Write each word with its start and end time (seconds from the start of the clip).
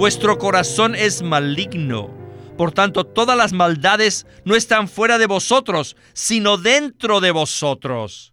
Vuestro 0.00 0.38
corazón 0.38 0.94
es 0.94 1.20
maligno. 1.20 2.08
Por 2.56 2.72
tanto, 2.72 3.04
todas 3.04 3.36
las 3.36 3.52
maldades 3.52 4.26
no 4.46 4.56
están 4.56 4.88
fuera 4.88 5.18
de 5.18 5.26
vosotros, 5.26 5.94
sino 6.14 6.56
dentro 6.56 7.20
de 7.20 7.32
vosotros. 7.32 8.32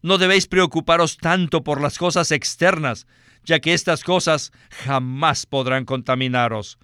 No 0.00 0.16
debéis 0.16 0.46
preocuparos 0.46 1.16
tanto 1.16 1.64
por 1.64 1.80
las 1.80 1.98
cosas 1.98 2.30
externas, 2.30 3.08
ya 3.44 3.58
que 3.58 3.74
estas 3.74 4.04
cosas 4.04 4.52
jamás 4.70 5.44
podrán 5.44 5.84
contaminaros. 5.84 6.78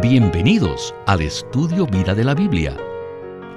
Bienvenidos 0.00 0.94
al 1.08 1.20
estudio 1.20 1.88
Vida 1.88 2.14
de 2.14 2.22
la 2.22 2.36
Biblia. 2.36 2.76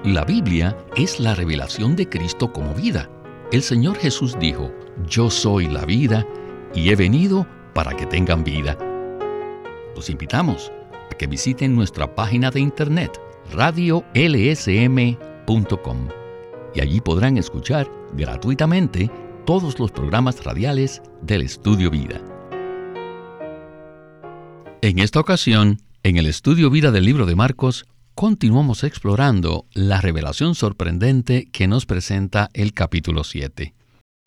La 0.04 0.26
Biblia 0.26 0.76
es 0.96 1.20
la 1.20 1.36
revelación 1.36 1.96
de 1.96 2.10
Cristo 2.10 2.52
como 2.52 2.74
vida. 2.74 3.08
El 3.52 3.62
Señor 3.62 4.00
Jesús 4.00 4.36
dijo, 4.40 4.74
Yo 5.08 5.30
soy 5.30 5.68
la 5.68 5.86
vida 5.86 6.26
y 6.74 6.90
he 6.90 6.96
venido 6.96 7.46
para 7.78 7.96
que 7.96 8.08
tengan 8.08 8.44
vida. 8.44 8.76
Los 9.96 10.10
invitamos 10.10 10.72
a 11.12 11.16
que 11.16 11.28
visiten 11.28 11.76
nuestra 11.76 12.16
página 12.16 12.50
de 12.50 12.60
internet 12.60 13.22
radiolsm.com 13.54 13.98
y 16.74 16.82
allí 16.82 17.02
podrán 17.02 17.38
escuchar 17.38 17.88
gratuitamente 18.14 19.12
todos 19.46 19.78
los 19.78 19.92
programas 19.92 20.44
radiales 20.44 21.04
del 21.22 21.44
Estudio 21.44 21.92
Vida. 21.92 22.20
En 24.82 24.98
esta 24.98 25.20
ocasión, 25.20 25.78
en 26.02 26.18
el 26.18 26.26
Estudio 26.26 26.72
Vida 26.72 26.90
del 26.90 27.06
libro 27.06 27.28
de 27.28 27.36
Marcos, 27.36 27.86
continuamos 28.16 28.84
explorando 28.84 29.68
la 29.76 30.02
revelación 30.02 30.56
sorprendente 30.56 31.48
que 31.52 31.68
nos 31.68 31.86
presenta 31.86 32.50
el 32.54 32.74
capítulo 32.74 33.24
7. 33.24 33.76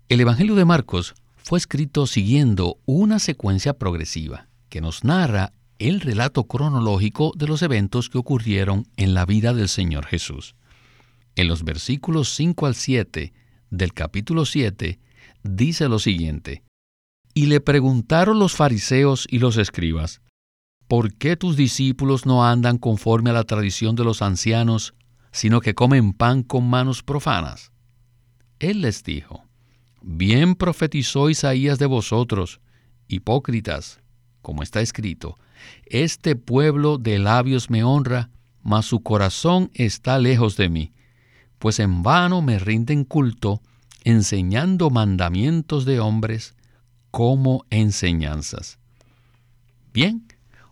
El 0.08 0.20
Evangelio 0.20 0.54
de 0.54 0.64
Marcos 0.64 1.16
fue 1.50 1.58
escrito 1.58 2.06
siguiendo 2.06 2.78
una 2.86 3.18
secuencia 3.18 3.76
progresiva 3.76 4.46
que 4.68 4.80
nos 4.80 5.02
narra 5.02 5.52
el 5.80 6.00
relato 6.00 6.44
cronológico 6.44 7.32
de 7.34 7.48
los 7.48 7.62
eventos 7.62 8.08
que 8.08 8.18
ocurrieron 8.18 8.86
en 8.96 9.14
la 9.14 9.26
vida 9.26 9.52
del 9.52 9.68
Señor 9.68 10.06
Jesús. 10.06 10.54
En 11.34 11.48
los 11.48 11.64
versículos 11.64 12.32
5 12.36 12.66
al 12.66 12.76
7 12.76 13.32
del 13.68 13.92
capítulo 13.94 14.44
7 14.44 15.00
dice 15.42 15.88
lo 15.88 15.98
siguiente, 15.98 16.62
Y 17.34 17.46
le 17.46 17.60
preguntaron 17.60 18.38
los 18.38 18.54
fariseos 18.54 19.26
y 19.28 19.40
los 19.40 19.56
escribas, 19.56 20.20
¿por 20.86 21.14
qué 21.14 21.36
tus 21.36 21.56
discípulos 21.56 22.26
no 22.26 22.46
andan 22.46 22.78
conforme 22.78 23.30
a 23.30 23.32
la 23.32 23.42
tradición 23.42 23.96
de 23.96 24.04
los 24.04 24.22
ancianos, 24.22 24.94
sino 25.32 25.60
que 25.60 25.74
comen 25.74 26.12
pan 26.12 26.44
con 26.44 26.70
manos 26.70 27.02
profanas? 27.02 27.72
Él 28.60 28.82
les 28.82 29.02
dijo, 29.02 29.49
Bien 30.02 30.54
profetizó 30.54 31.30
Isaías 31.30 31.78
de 31.78 31.86
vosotros, 31.86 32.60
hipócritas, 33.08 34.00
como 34.42 34.62
está 34.62 34.80
escrito, 34.80 35.36
Este 35.86 36.36
pueblo 36.36 36.98
de 36.98 37.18
labios 37.18 37.70
me 37.70 37.84
honra, 37.84 38.30
mas 38.62 38.86
su 38.86 39.02
corazón 39.02 39.70
está 39.74 40.18
lejos 40.18 40.56
de 40.56 40.68
mí 40.68 40.92
pues 41.60 41.78
en 41.78 42.02
vano 42.02 42.40
me 42.40 42.58
rinden 42.58 43.04
culto, 43.04 43.60
enseñando 44.02 44.88
mandamientos 44.88 45.84
de 45.84 46.00
hombres 46.00 46.56
como 47.10 47.66
enseñanzas. 47.68 48.78
Bien, 49.92 50.26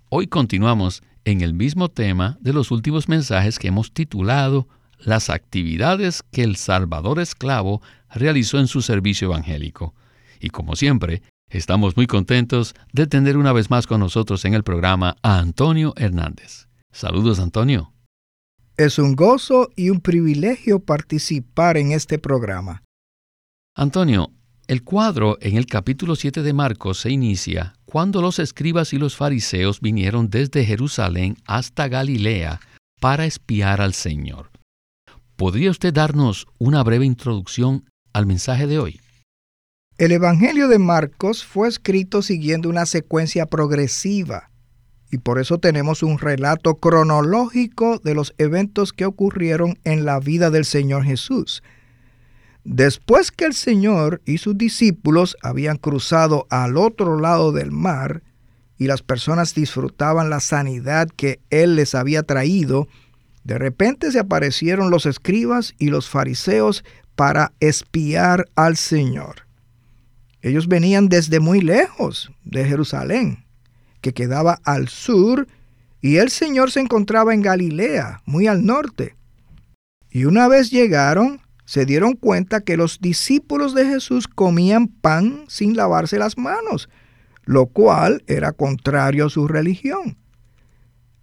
hoy 0.08 0.28
continuamos 0.28 1.02
en 1.26 1.42
el 1.42 1.52
mismo 1.52 1.90
tema 1.90 2.38
de 2.40 2.54
los 2.54 2.70
últimos 2.70 3.06
mensajes 3.06 3.58
que 3.58 3.68
hemos 3.68 3.92
titulado 3.92 4.66
Las 4.98 5.28
actividades 5.28 6.22
que 6.32 6.42
el 6.42 6.56
Salvador 6.56 7.20
esclavo 7.20 7.82
realizó 8.10 8.58
en 8.58 8.66
su 8.66 8.82
servicio 8.82 9.28
evangélico. 9.28 9.94
Y 10.40 10.50
como 10.50 10.76
siempre, 10.76 11.22
estamos 11.50 11.96
muy 11.96 12.06
contentos 12.06 12.74
de 12.92 13.06
tener 13.06 13.36
una 13.36 13.52
vez 13.52 13.70
más 13.70 13.86
con 13.86 14.00
nosotros 14.00 14.44
en 14.44 14.54
el 14.54 14.62
programa 14.62 15.16
a 15.22 15.38
Antonio 15.38 15.94
Hernández. 15.96 16.68
Saludos, 16.92 17.38
Antonio. 17.38 17.92
Es 18.76 18.98
un 18.98 19.16
gozo 19.16 19.70
y 19.74 19.90
un 19.90 20.00
privilegio 20.00 20.80
participar 20.80 21.76
en 21.76 21.92
este 21.92 22.18
programa. 22.18 22.84
Antonio, 23.74 24.32
el 24.68 24.84
cuadro 24.84 25.38
en 25.40 25.56
el 25.56 25.66
capítulo 25.66 26.14
7 26.14 26.42
de 26.42 26.52
Marcos 26.52 27.00
se 27.00 27.10
inicia 27.10 27.74
cuando 27.86 28.20
los 28.20 28.38
escribas 28.38 28.92
y 28.92 28.98
los 28.98 29.16
fariseos 29.16 29.80
vinieron 29.80 30.28
desde 30.28 30.64
Jerusalén 30.64 31.38
hasta 31.46 31.88
Galilea 31.88 32.60
para 33.00 33.24
espiar 33.24 33.80
al 33.80 33.94
Señor. 33.94 34.50
¿Podría 35.36 35.70
usted 35.70 35.94
darnos 35.94 36.46
una 36.58 36.82
breve 36.82 37.06
introducción 37.06 37.84
al 38.12 38.26
mensaje 38.26 38.66
de 38.66 38.78
hoy? 38.78 39.00
El 39.98 40.12
Evangelio 40.12 40.68
de 40.68 40.78
Marcos 40.78 41.44
fue 41.44 41.68
escrito 41.68 42.22
siguiendo 42.22 42.68
una 42.68 42.86
secuencia 42.86 43.46
progresiva 43.46 44.50
y 45.10 45.18
por 45.18 45.38
eso 45.38 45.58
tenemos 45.58 46.02
un 46.02 46.18
relato 46.18 46.74
cronológico 46.76 47.98
de 47.98 48.14
los 48.14 48.34
eventos 48.38 48.92
que 48.92 49.06
ocurrieron 49.06 49.78
en 49.84 50.04
la 50.04 50.20
vida 50.20 50.50
del 50.50 50.64
Señor 50.64 51.04
Jesús. 51.04 51.62
Después 52.64 53.30
que 53.30 53.46
el 53.46 53.54
Señor 53.54 54.20
y 54.26 54.38
sus 54.38 54.58
discípulos 54.58 55.36
habían 55.42 55.78
cruzado 55.78 56.46
al 56.50 56.76
otro 56.76 57.18
lado 57.18 57.52
del 57.52 57.70
mar 57.70 58.22
y 58.76 58.86
las 58.86 59.02
personas 59.02 59.54
disfrutaban 59.54 60.28
la 60.28 60.40
sanidad 60.40 61.08
que 61.08 61.40
Él 61.50 61.76
les 61.76 61.94
había 61.94 62.22
traído, 62.22 62.86
de 63.44 63.56
repente 63.56 64.12
se 64.12 64.18
aparecieron 64.18 64.90
los 64.90 65.06
escribas 65.06 65.74
y 65.78 65.88
los 65.88 66.10
fariseos 66.10 66.84
para 67.18 67.50
espiar 67.58 68.48
al 68.54 68.76
Señor. 68.76 69.48
Ellos 70.40 70.68
venían 70.68 71.08
desde 71.08 71.40
muy 71.40 71.60
lejos 71.60 72.30
de 72.44 72.64
Jerusalén 72.64 73.44
que 74.00 74.14
quedaba 74.14 74.60
al 74.62 74.86
sur, 74.86 75.48
y 76.00 76.18
el 76.18 76.30
Señor 76.30 76.70
se 76.70 76.78
encontraba 76.78 77.34
en 77.34 77.42
Galilea, 77.42 78.22
muy 78.24 78.46
al 78.46 78.64
norte. 78.64 79.16
Y 80.12 80.26
una 80.26 80.46
vez 80.46 80.70
llegaron, 80.70 81.40
se 81.64 81.84
dieron 81.84 82.14
cuenta 82.14 82.60
que 82.60 82.76
los 82.76 83.00
discípulos 83.00 83.74
de 83.74 83.86
Jesús 83.86 84.28
comían 84.28 84.86
pan 84.86 85.44
sin 85.48 85.76
lavarse 85.76 86.20
las 86.20 86.38
manos, 86.38 86.88
lo 87.44 87.66
cual 87.66 88.22
era 88.28 88.52
contrario 88.52 89.26
a 89.26 89.30
su 89.30 89.48
religión. 89.48 90.16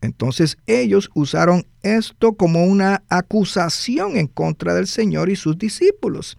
Entonces 0.05 0.57
ellos 0.67 1.09
usaron 1.13 1.65
esto 1.81 2.33
como 2.33 2.63
una 2.63 3.03
acusación 3.09 4.15
en 4.15 4.27
contra 4.27 4.73
del 4.73 4.87
Señor 4.87 5.29
y 5.29 5.35
sus 5.35 5.57
discípulos. 5.57 6.37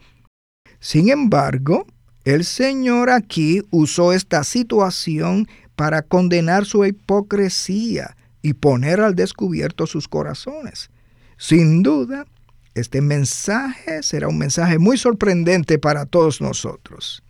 Sin 0.80 1.10
embargo, 1.10 1.86
el 2.24 2.44
Señor 2.44 3.10
aquí 3.10 3.62
usó 3.70 4.12
esta 4.12 4.42
situación 4.44 5.46
para 5.76 6.02
condenar 6.02 6.64
su 6.64 6.84
hipocresía 6.84 8.16
y 8.42 8.54
poner 8.54 9.00
al 9.00 9.14
descubierto 9.14 9.86
sus 9.86 10.08
corazones. 10.08 10.90
Sin 11.36 11.82
duda, 11.82 12.26
este 12.74 13.00
mensaje 13.00 14.02
será 14.02 14.28
un 14.28 14.38
mensaje 14.38 14.78
muy 14.78 14.98
sorprendente 14.98 15.78
para 15.78 16.06
todos 16.06 16.40
nosotros. 16.40 17.22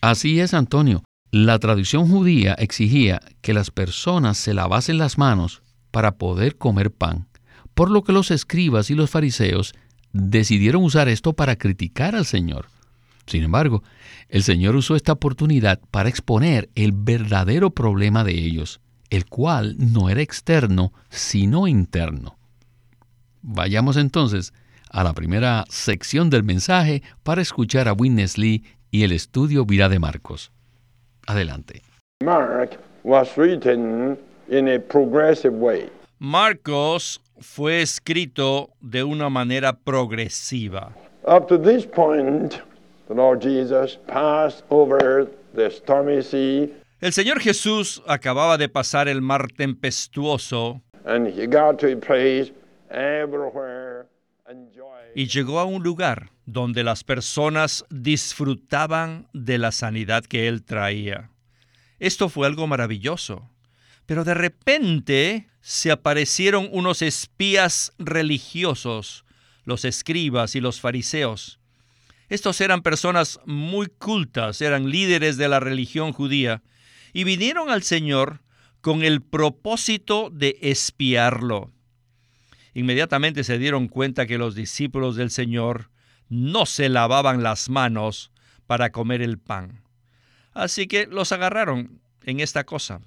Así 0.00 0.40
es, 0.40 0.54
Antonio. 0.54 1.02
La 1.30 1.58
tradición 1.58 2.08
judía 2.08 2.54
exigía 2.54 3.20
que 3.42 3.52
las 3.52 3.70
personas 3.70 4.38
se 4.38 4.54
lavasen 4.54 4.96
las 4.96 5.18
manos 5.18 5.62
para 5.90 6.16
poder 6.16 6.56
comer 6.56 6.90
pan, 6.90 7.28
por 7.74 7.90
lo 7.90 8.02
que 8.02 8.12
los 8.12 8.30
escribas 8.30 8.90
y 8.90 8.94
los 8.94 9.10
fariseos 9.10 9.74
decidieron 10.14 10.82
usar 10.82 11.06
esto 11.08 11.34
para 11.34 11.56
criticar 11.56 12.14
al 12.14 12.24
Señor. 12.24 12.68
Sin 13.26 13.44
embargo, 13.44 13.82
el 14.30 14.42
Señor 14.42 14.74
usó 14.74 14.96
esta 14.96 15.12
oportunidad 15.12 15.80
para 15.90 16.08
exponer 16.08 16.70
el 16.74 16.92
verdadero 16.92 17.70
problema 17.72 18.24
de 18.24 18.32
ellos, 18.32 18.80
el 19.10 19.26
cual 19.26 19.76
no 19.76 20.08
era 20.08 20.22
externo, 20.22 20.94
sino 21.10 21.68
interno. 21.68 22.38
Vayamos 23.42 23.98
entonces 23.98 24.54
a 24.90 25.04
la 25.04 25.12
primera 25.12 25.66
sección 25.68 26.30
del 26.30 26.42
mensaje 26.42 27.02
para 27.22 27.42
escuchar 27.42 27.86
a 27.86 27.92
Witness 27.92 28.38
Lee 28.38 28.64
y 28.90 29.02
el 29.02 29.12
estudio 29.12 29.66
Vida 29.66 29.90
de 29.90 29.98
Marcos. 29.98 30.52
Adelante. 31.28 31.82
Marcos 36.18 37.20
fue 37.38 37.82
escrito 37.82 38.70
de 38.80 39.04
una 39.04 39.28
manera 39.28 39.72
progresiva. 39.74 40.94
Up 41.26 41.46
to 41.48 41.58
this 41.58 41.86
point, 41.86 42.54
el 47.00 47.12
Señor 47.12 47.40
Jesús 47.40 48.02
acababa 48.06 48.58
de 48.58 48.68
pasar 48.68 49.08
el 49.08 49.22
mar 49.22 49.48
tempestuoso 49.56 50.82
y 55.14 55.26
llegó 55.26 55.60
a 55.60 55.64
un 55.64 55.82
lugar 55.82 56.30
donde 56.46 56.84
las 56.84 57.04
personas 57.04 57.84
disfrutaban 57.90 59.28
de 59.32 59.58
la 59.58 59.72
sanidad 59.72 60.24
que 60.24 60.48
Él 60.48 60.64
traía. 60.64 61.30
Esto 61.98 62.28
fue 62.28 62.46
algo 62.46 62.66
maravilloso. 62.66 63.50
Pero 64.06 64.24
de 64.24 64.34
repente 64.34 65.48
se 65.60 65.90
aparecieron 65.90 66.68
unos 66.72 67.02
espías 67.02 67.92
religiosos, 67.98 69.24
los 69.64 69.84
escribas 69.84 70.54
y 70.54 70.60
los 70.60 70.80
fariseos, 70.80 71.58
estos 72.28 72.60
eran 72.60 72.82
personas 72.82 73.40
muy 73.46 73.86
cultas, 73.86 74.60
eran 74.60 74.90
líderes 74.90 75.38
de 75.38 75.48
la 75.48 75.60
religión 75.60 76.12
judía, 76.12 76.62
y 77.14 77.24
vinieron 77.24 77.70
al 77.70 77.82
Señor 77.82 78.42
con 78.82 79.02
el 79.02 79.22
propósito 79.22 80.30
de 80.30 80.58
espiarlo. 80.60 81.72
Inmediatamente 82.78 83.42
se 83.42 83.58
dieron 83.58 83.88
cuenta 83.88 84.24
que 84.24 84.38
los 84.38 84.54
discípulos 84.54 85.16
del 85.16 85.32
Señor 85.32 85.90
no 86.28 86.64
se 86.64 86.88
lavaban 86.88 87.42
las 87.42 87.68
manos 87.68 88.30
para 88.68 88.92
comer 88.92 89.20
el 89.20 89.36
pan. 89.36 89.82
Así 90.52 90.86
que 90.86 91.08
los 91.08 91.32
agarraron 91.32 92.00
en 92.22 92.38
esta 92.38 92.62
cosa. 92.62 93.00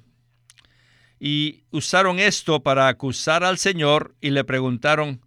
Y 1.21 1.63
usaron 1.71 2.19
esto 2.19 2.61
para 2.61 2.89
acusar 2.89 3.45
al 3.45 3.57
Señor 3.57 4.13
y 4.19 4.31
le 4.31 4.43
preguntaron, 4.43 5.21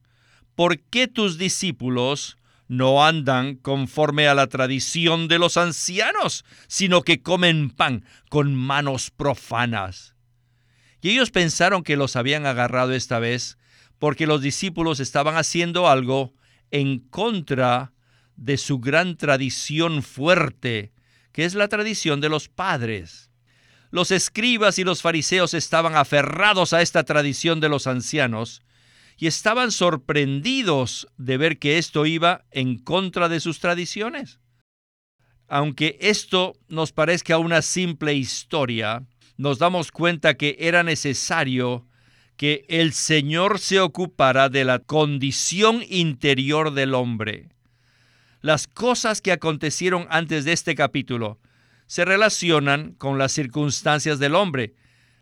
¿por 0.55 0.79
qué 0.79 1.09
tus 1.09 1.39
discípulos 1.39 2.37
no 2.69 3.03
andan 3.03 3.55
conforme 3.55 4.29
a 4.29 4.35
la 4.35 4.49
tradición 4.49 5.27
de 5.27 5.39
los 5.39 5.57
ancianos, 5.57 6.45
sino 6.67 7.01
que 7.01 7.23
comen 7.23 7.71
pan 7.71 8.05
con 8.29 8.55
manos 8.55 9.11
profanas? 9.11 10.15
Y 11.01 11.13
ellos 11.13 11.31
pensaron 11.31 11.83
que 11.83 11.97
los 11.97 12.15
habían 12.15 12.45
agarrado 12.45 12.93
esta 12.93 13.19
vez 13.19 13.57
porque 13.99 14.27
los 14.27 14.43
discípulos 14.43 15.01
estaban 15.01 15.37
haciendo 15.37 15.89
algo 15.89 16.35
en 16.71 16.99
contra 16.99 17.93
de 18.37 18.57
su 18.57 18.79
gran 18.79 19.17
tradición 19.17 20.03
fuerte, 20.03 20.93
que 21.33 21.45
es 21.45 21.55
la 21.55 21.69
tradición 21.69 22.21
de 22.21 22.29
los 22.29 22.49
padres. 22.49 23.31
Los 23.91 24.11
escribas 24.11 24.79
y 24.79 24.85
los 24.85 25.03
fariseos 25.03 25.55
estaban 25.55 25.95
aferrados 25.95 26.73
a 26.73 26.83
esta 26.83 27.05
tradición 27.05 27.61
de 27.61 27.69
los 27.69 27.87
ancianos 27.87 28.63
y 29.17 29.29
estaban 29.29 29.71
sorprendidos 29.71 31.07
de 31.17 31.37
ver 31.37 31.59
que 31.59 31.79
esto 31.79 32.05
iba 32.05 32.45
en 32.51 32.79
contra 32.79 33.29
de 33.29 33.39
sus 33.39 33.61
tradiciones. 33.61 34.41
Aunque 35.47 35.97
esto 36.01 36.55
nos 36.69 36.93
parezca 36.93 37.39
una 37.39 37.63
simple 37.63 38.15
historia, 38.15 39.07
nos 39.37 39.59
damos 39.59 39.93
cuenta 39.93 40.35
que 40.35 40.57
era 40.59 40.83
necesario 40.83 41.87
que 42.37 42.65
el 42.69 42.93
Señor 42.93 43.59
se 43.59 43.81
ocupara 43.81 44.49
de 44.49 44.65
la 44.65 44.81
condición 44.81 45.83
interior 45.89 46.73
del 46.73 46.95
hombre. 46.95 47.49
Las 48.41 48.67
cosas 48.67 49.23
que 49.23 49.33
acontecieron 49.33 50.07
antes 50.11 50.45
de 50.45 50.53
este 50.53 50.75
capítulo 50.75 51.39
se 51.87 52.05
relacionan 52.05 52.93
con 52.93 53.19
las 53.19 53.33
circunstancias 53.33 54.19
del 54.19 54.35
hombre, 54.35 54.75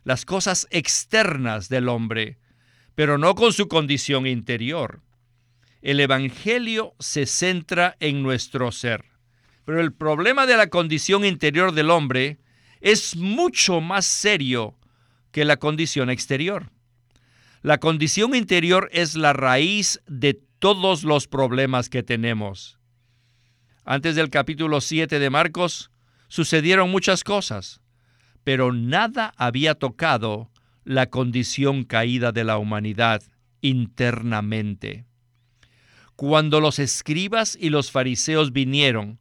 las 0.05 0.25
cosas 0.25 0.67
externas 0.70 1.69
del 1.69 1.88
hombre, 1.88 2.38
pero 2.94 3.19
no 3.19 3.35
con 3.35 3.53
su 3.53 3.69
condición 3.69 4.26
interior. 4.26 5.03
El 5.82 6.00
Evangelio 6.00 6.94
se 6.99 7.26
centra 7.26 7.97
en 8.00 8.23
nuestro 8.23 8.73
ser, 8.73 9.05
pero 9.64 9.81
el 9.81 9.93
problema 9.93 10.47
de 10.47 10.56
la 10.56 10.69
condición 10.69 11.25
interior 11.25 11.73
del 11.73 11.91
hombre 11.91 12.38
es 12.81 13.17
mucho 13.17 13.81
más 13.81 14.06
serio 14.06 14.76
que 15.31 15.44
la 15.44 15.59
condición 15.59 16.11
exterior. 16.11 16.72
La 17.62 17.79
condición 17.79 18.35
interior 18.35 18.88
es 18.93 19.14
la 19.14 19.32
raíz 19.32 20.03
de 20.09 20.35
todos 20.59 21.05
los 21.05 21.29
problemas 21.29 21.88
que 21.88 22.03
tenemos. 22.03 22.81
Antes 23.85 24.17
del 24.17 24.31
capítulo 24.31 24.81
7 24.81 25.20
de 25.20 25.31
Marcos 25.31 25.93
sucedieron 26.26 26.91
muchas 26.91 27.23
cosas, 27.23 27.81
pero 28.43 28.73
nada 28.73 29.32
había 29.37 29.76
tocado 29.76 30.50
la 30.82 31.09
condición 31.09 31.85
caída 31.85 32.32
de 32.32 32.43
la 32.43 32.59
humanidad 32.59 33.23
internamente. 33.61 35.06
Cuando 36.17 36.61
los 36.61 36.81
escribas 36.81 37.56
y 37.61 37.70
los 37.70 37.93
fariseos 37.93 38.53
vinieron, 38.53 39.20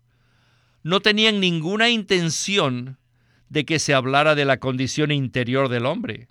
no 0.82 1.00
tenían 1.00 1.40
ninguna 1.40 1.90
intención 1.90 2.98
de 3.50 3.66
que 3.66 3.78
se 3.78 3.94
hablara 3.94 4.34
de 4.34 4.46
la 4.46 4.58
condición 4.58 5.12
interior 5.12 5.70
del 5.70 5.86
hombre. 5.86 6.31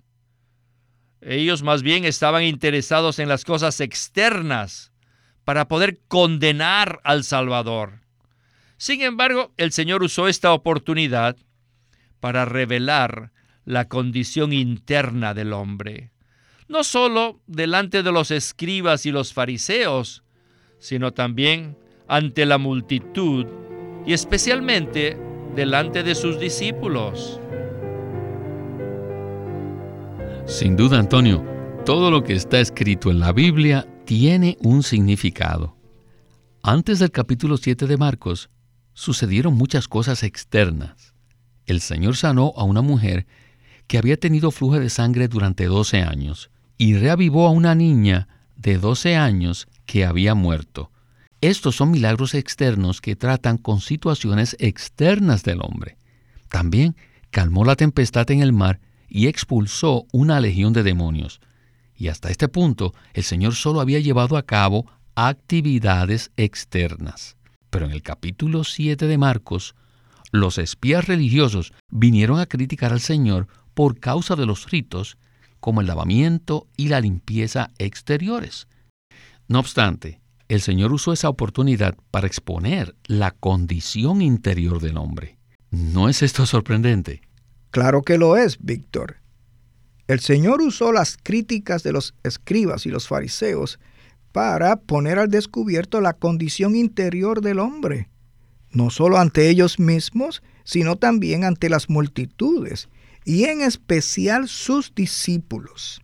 Ellos 1.21 1.61
más 1.61 1.83
bien 1.83 2.03
estaban 2.03 2.43
interesados 2.43 3.19
en 3.19 3.29
las 3.29 3.45
cosas 3.45 3.79
externas 3.79 4.91
para 5.43 5.67
poder 5.67 5.99
condenar 6.07 6.99
al 7.03 7.23
Salvador. 7.23 8.01
Sin 8.77 9.01
embargo, 9.01 9.53
el 9.57 9.71
Señor 9.71 10.01
usó 10.01 10.27
esta 10.27 10.53
oportunidad 10.53 11.37
para 12.19 12.45
revelar 12.45 13.31
la 13.65 13.87
condición 13.87 14.53
interna 14.53 15.33
del 15.33 15.53
hombre, 15.53 16.11
no 16.67 16.83
solo 16.83 17.41
delante 17.45 18.01
de 18.01 18.11
los 18.11 18.31
escribas 18.31 19.05
y 19.05 19.11
los 19.11 19.33
fariseos, 19.33 20.23
sino 20.79 21.11
también 21.11 21.77
ante 22.07 22.45
la 22.45 22.57
multitud 22.57 23.45
y 24.05 24.13
especialmente 24.13 25.17
delante 25.55 26.01
de 26.01 26.15
sus 26.15 26.39
discípulos. 26.39 27.40
Sin 30.51 30.75
duda, 30.75 30.99
Antonio, 30.99 31.45
todo 31.85 32.11
lo 32.11 32.25
que 32.25 32.33
está 32.33 32.59
escrito 32.59 33.09
en 33.09 33.21
la 33.21 33.31
Biblia 33.31 33.87
tiene 34.03 34.57
un 34.59 34.83
significado. 34.83 35.77
Antes 36.61 36.99
del 36.99 37.09
capítulo 37.09 37.55
7 37.55 37.87
de 37.87 37.95
Marcos, 37.95 38.49
sucedieron 38.93 39.53
muchas 39.53 39.87
cosas 39.87 40.23
externas. 40.23 41.13
El 41.65 41.79
Señor 41.79 42.17
sanó 42.17 42.51
a 42.57 42.65
una 42.65 42.81
mujer 42.81 43.27
que 43.87 43.97
había 43.97 44.17
tenido 44.17 44.51
flujo 44.51 44.77
de 44.77 44.89
sangre 44.89 45.29
durante 45.29 45.67
12 45.67 46.01
años 46.01 46.51
y 46.77 46.95
reavivó 46.95 47.47
a 47.47 47.51
una 47.51 47.73
niña 47.73 48.27
de 48.57 48.77
12 48.77 49.15
años 49.15 49.69
que 49.85 50.03
había 50.03 50.35
muerto. 50.35 50.91
Estos 51.39 51.77
son 51.77 51.91
milagros 51.91 52.35
externos 52.35 52.99
que 52.99 53.15
tratan 53.15 53.57
con 53.57 53.79
situaciones 53.79 54.57
externas 54.59 55.43
del 55.43 55.61
hombre. 55.61 55.95
También 56.49 56.97
calmó 57.29 57.63
la 57.63 57.77
tempestad 57.77 58.29
en 58.31 58.41
el 58.41 58.51
mar 58.51 58.81
y 59.13 59.27
expulsó 59.27 60.07
una 60.13 60.39
legión 60.39 60.71
de 60.71 60.83
demonios. 60.83 61.41
Y 61.93 62.07
hasta 62.07 62.31
este 62.31 62.47
punto 62.47 62.93
el 63.13 63.23
Señor 63.23 63.55
solo 63.55 63.81
había 63.81 63.99
llevado 63.99 64.37
a 64.37 64.45
cabo 64.45 64.85
actividades 65.15 66.31
externas. 66.37 67.35
Pero 67.69 67.85
en 67.85 67.91
el 67.91 68.01
capítulo 68.01 68.63
7 68.63 69.05
de 69.07 69.17
Marcos, 69.17 69.75
los 70.31 70.57
espías 70.57 71.07
religiosos 71.07 71.73
vinieron 71.89 72.39
a 72.39 72.45
criticar 72.45 72.93
al 72.93 73.01
Señor 73.01 73.47
por 73.73 73.99
causa 73.99 74.37
de 74.37 74.45
los 74.45 74.71
ritos 74.71 75.17
como 75.59 75.81
el 75.81 75.87
lavamiento 75.87 76.67
y 76.77 76.87
la 76.87 77.01
limpieza 77.01 77.69
exteriores. 77.79 78.69
No 79.49 79.59
obstante, 79.59 80.21
el 80.47 80.61
Señor 80.61 80.93
usó 80.93 81.11
esa 81.11 81.27
oportunidad 81.27 81.97
para 82.11 82.27
exponer 82.27 82.95
la 83.07 83.31
condición 83.31 84.21
interior 84.21 84.79
del 84.79 84.95
hombre. 84.95 85.37
¿No 85.69 86.07
es 86.07 86.23
esto 86.23 86.45
sorprendente? 86.45 87.21
Claro 87.71 88.01
que 88.01 88.17
lo 88.17 88.35
es, 88.35 88.57
Víctor. 88.61 89.17
El 90.07 90.19
Señor 90.19 90.61
usó 90.61 90.91
las 90.91 91.17
críticas 91.21 91.83
de 91.83 91.93
los 91.93 92.13
escribas 92.23 92.85
y 92.85 92.89
los 92.89 93.07
fariseos 93.07 93.79
para 94.33 94.75
poner 94.75 95.17
al 95.17 95.29
descubierto 95.29 96.01
la 96.01 96.13
condición 96.13 96.75
interior 96.75 97.41
del 97.41 97.59
hombre, 97.59 98.09
no 98.71 98.89
solo 98.89 99.17
ante 99.17 99.49
ellos 99.49 99.79
mismos, 99.79 100.43
sino 100.65 100.97
también 100.97 101.45
ante 101.45 101.69
las 101.69 101.89
multitudes, 101.89 102.89
y 103.23 103.45
en 103.45 103.61
especial 103.61 104.49
sus 104.49 104.93
discípulos. 104.93 106.01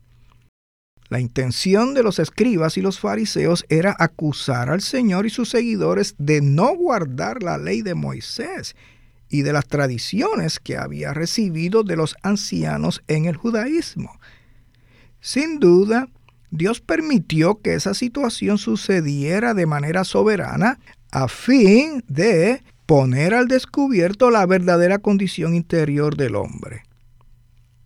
La 1.10 1.20
intención 1.20 1.94
de 1.94 2.04
los 2.04 2.20
escribas 2.20 2.78
y 2.78 2.82
los 2.82 3.00
fariseos 3.00 3.66
era 3.70 3.96
acusar 3.98 4.70
al 4.70 4.82
Señor 4.82 5.26
y 5.26 5.30
sus 5.30 5.50
seguidores 5.50 6.16
de 6.18 6.42
no 6.42 6.76
guardar 6.76 7.44
la 7.44 7.58
ley 7.58 7.82
de 7.82 7.96
Moisés 7.96 8.76
y 9.30 9.42
de 9.42 9.54
las 9.54 9.68
tradiciones 9.68 10.60
que 10.60 10.78
había 10.78 11.14
recibido 11.14 11.84
de 11.84 11.96
los 11.96 12.16
ancianos 12.24 13.04
en 13.08 13.26
el 13.26 13.36
judaísmo. 13.36 14.20
Sin 15.20 15.60
duda, 15.60 16.08
Dios 16.52 16.80
permitió 16.80 17.62
que 17.62 17.74
esa 17.74 17.94
situación 17.94 18.58
sucediera 18.58 19.54
de 19.54 19.66
manera 19.66 20.04
soberana 20.04 20.80
a 21.12 21.28
fin 21.28 22.04
de 22.08 22.64
poner 22.86 23.34
al 23.34 23.48
descubierto 23.48 24.32
la 24.32 24.46
verdadera 24.46 25.00
condición 25.00 25.56
interior 25.56 26.16
del 26.16 26.36
hombre. 26.36 26.84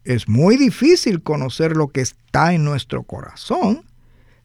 Es 0.03 0.27
muy 0.27 0.57
difícil 0.57 1.21
conocer 1.21 1.75
lo 1.75 1.87
que 1.87 2.01
está 2.01 2.53
en 2.53 2.63
nuestro 2.63 3.03
corazón. 3.03 3.83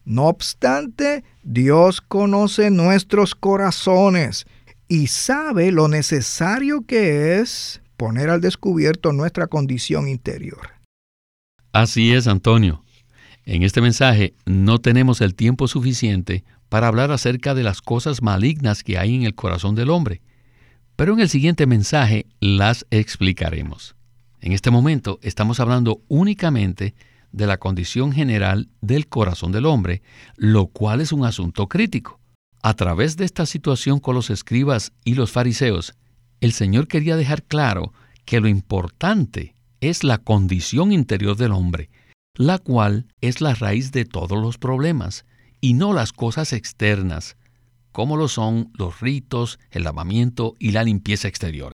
No 0.05 0.27
obstante, 0.27 1.25
Dios 1.43 2.01
conoce 2.01 2.71
nuestros 2.71 3.35
corazones 3.35 4.47
y 4.89 5.09
sabe 5.09 5.73
lo 5.73 5.89
necesario 5.89 6.87
que 6.87 7.39
es 7.41 7.81
poner 7.97 8.31
al 8.31 8.41
descubierto 8.41 9.13
nuestra 9.13 9.47
condición 9.47 10.09
interior. 10.09 10.71
Así 11.73 12.13
es, 12.13 12.27
Antonio. 12.27 12.83
En 13.45 13.63
este 13.63 13.81
mensaje 13.81 14.35
no 14.45 14.79
tenemos 14.81 15.21
el 15.21 15.35
tiempo 15.35 15.69
suficiente 15.69 16.45
para 16.69 16.89
hablar 16.89 17.13
acerca 17.13 17.55
de 17.55 17.63
las 17.63 17.81
cosas 17.81 18.23
malignas 18.23 18.83
que 18.83 18.99
hay 18.99 19.15
en 19.15 19.23
el 19.23 19.35
corazón 19.35 19.75
del 19.75 19.91
hombre, 19.91 20.21
pero 20.97 21.13
en 21.13 21.21
el 21.21 21.29
siguiente 21.29 21.67
mensaje 21.67 22.27
las 22.41 22.87
explicaremos. 22.91 23.95
En 24.41 24.53
este 24.53 24.71
momento 24.71 25.19
estamos 25.23 25.61
hablando 25.61 26.01
únicamente 26.09 26.95
de 27.33 27.47
la 27.47 27.59
condición 27.59 28.13
general 28.13 28.69
del 28.81 29.09
corazón 29.09 29.53
del 29.53 29.67
hombre, 29.67 30.03
lo 30.37 30.67
cual 30.69 31.01
es 31.01 31.13
un 31.13 31.25
asunto 31.25 31.69
crítico. 31.69 32.16
A 32.67 32.75
través 32.75 33.17
de 33.17 33.25
esta 33.25 33.47
situación 33.47 34.01
con 34.01 34.17
los 34.17 34.29
escribas 34.29 34.93
y 35.05 35.15
los 35.15 35.31
fariseos, 35.31 35.95
el 36.41 36.53
Señor 36.53 36.89
quería 36.89 37.15
dejar 37.15 37.45
claro 37.45 37.93
que 38.25 38.41
lo 38.41 38.49
importante 38.49 39.55
es 39.81 40.03
la 40.03 40.19
condición 40.19 40.91
interior 40.91 41.37
del 41.37 41.53
hombre, 41.53 41.91
la 42.35 42.59
cual 42.59 43.07
es 43.21 43.41
la 43.41 43.55
raíz 43.55 43.93
de 43.93 44.05
todos 44.05 44.43
los 44.43 44.59
problemas, 44.59 45.27
y 45.61 45.75
no 45.75 45.93
las 45.93 46.13
cosas 46.13 46.53
externas, 46.53 47.37
como 47.93 48.17
lo 48.17 48.27
son 48.27 48.73
los 48.75 48.99
ritos, 48.99 49.61
el 49.71 49.85
lavamiento 49.85 50.57
y 50.59 50.73
la 50.73 50.83
limpieza 50.83 51.29
exterior. 51.29 51.71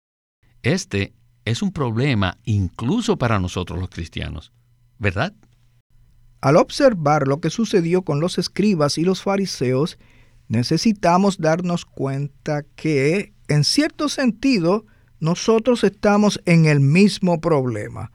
Este 0.63 1.13
es 1.45 1.61
un 1.61 1.71
problema 1.71 2.39
incluso 2.45 3.15
para 3.19 3.37
nosotros 3.37 3.77
los 3.77 3.91
cristianos, 3.91 4.53
¿verdad? 4.97 5.35
Al 6.41 6.57
observar 6.57 7.27
lo 7.27 7.41
que 7.41 7.51
sucedió 7.51 8.01
con 8.01 8.19
los 8.19 8.39
escribas 8.39 8.97
y 8.97 9.03
los 9.03 9.21
fariseos, 9.21 9.99
necesitamos 10.49 11.37
darnos 11.37 11.85
cuenta 11.85 12.63
que, 12.75 13.33
en 13.47 13.63
cierto 13.63 14.09
sentido, 14.09 14.85
nosotros 15.19 15.83
estamos 15.83 16.41
en 16.45 16.65
el 16.65 16.81
mismo 16.81 17.39
problema. 17.39 18.11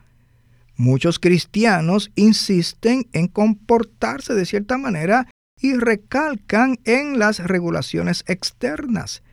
Muchos 0.75 1.19
cristianos 1.19 2.11
insisten 2.15 3.07
en 3.13 3.27
comportarse 3.27 4.33
de 4.33 4.45
cierta 4.45 4.77
manera 4.77 5.27
y 5.59 5.73
recalcan 5.73 6.77
en 6.83 7.17
las 7.17 7.39
regulaciones 7.39 8.25
externas, 8.27 9.23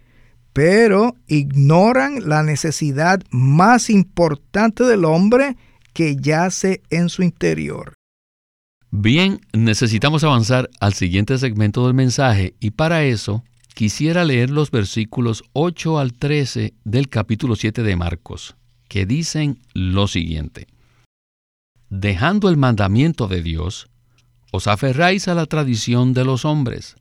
pero 0.53 1.17
ignoran 1.27 2.29
la 2.29 2.45
necesidad 2.45 3.21
más 3.31 3.91
importante 3.91 4.85
del 4.85 5.05
hombre 5.05 5.57
que 5.93 6.15
yace 6.17 6.83
en 6.91 7.09
su 7.09 7.25
interior. 7.25 7.95
Bien, 8.95 9.41
necesitamos 9.55 10.23
avanzar 10.23 10.69
al 10.79 10.93
siguiente 10.93 11.39
segmento 11.39 11.87
del 11.87 11.95
mensaje 11.95 12.55
y 12.61 12.73
para 12.73 13.05
eso 13.05 13.43
quisiera 13.75 14.23
leer 14.23 14.51
los 14.51 14.71
versículos 14.71 15.45
8 15.55 15.99
al 15.99 16.13
13 16.13 16.75
del 16.85 17.09
capítulo 17.09 17.57
7 17.57 17.83
de 17.83 17.97
Marcos, 17.97 18.55
que 18.89 19.07
dicen 19.07 19.59
lo 19.73 20.09
siguiente. 20.09 20.67
Dejando 21.89 22.51
el 22.51 22.59
mandamiento 22.59 23.29
de 23.29 23.43
Dios, 23.43 23.89
os 24.51 24.67
aferráis 24.67 25.27
a 25.27 25.35
la 25.35 25.47
tradición 25.47 26.13
de 26.13 26.27
los 26.27 26.45
hombres. 26.45 26.97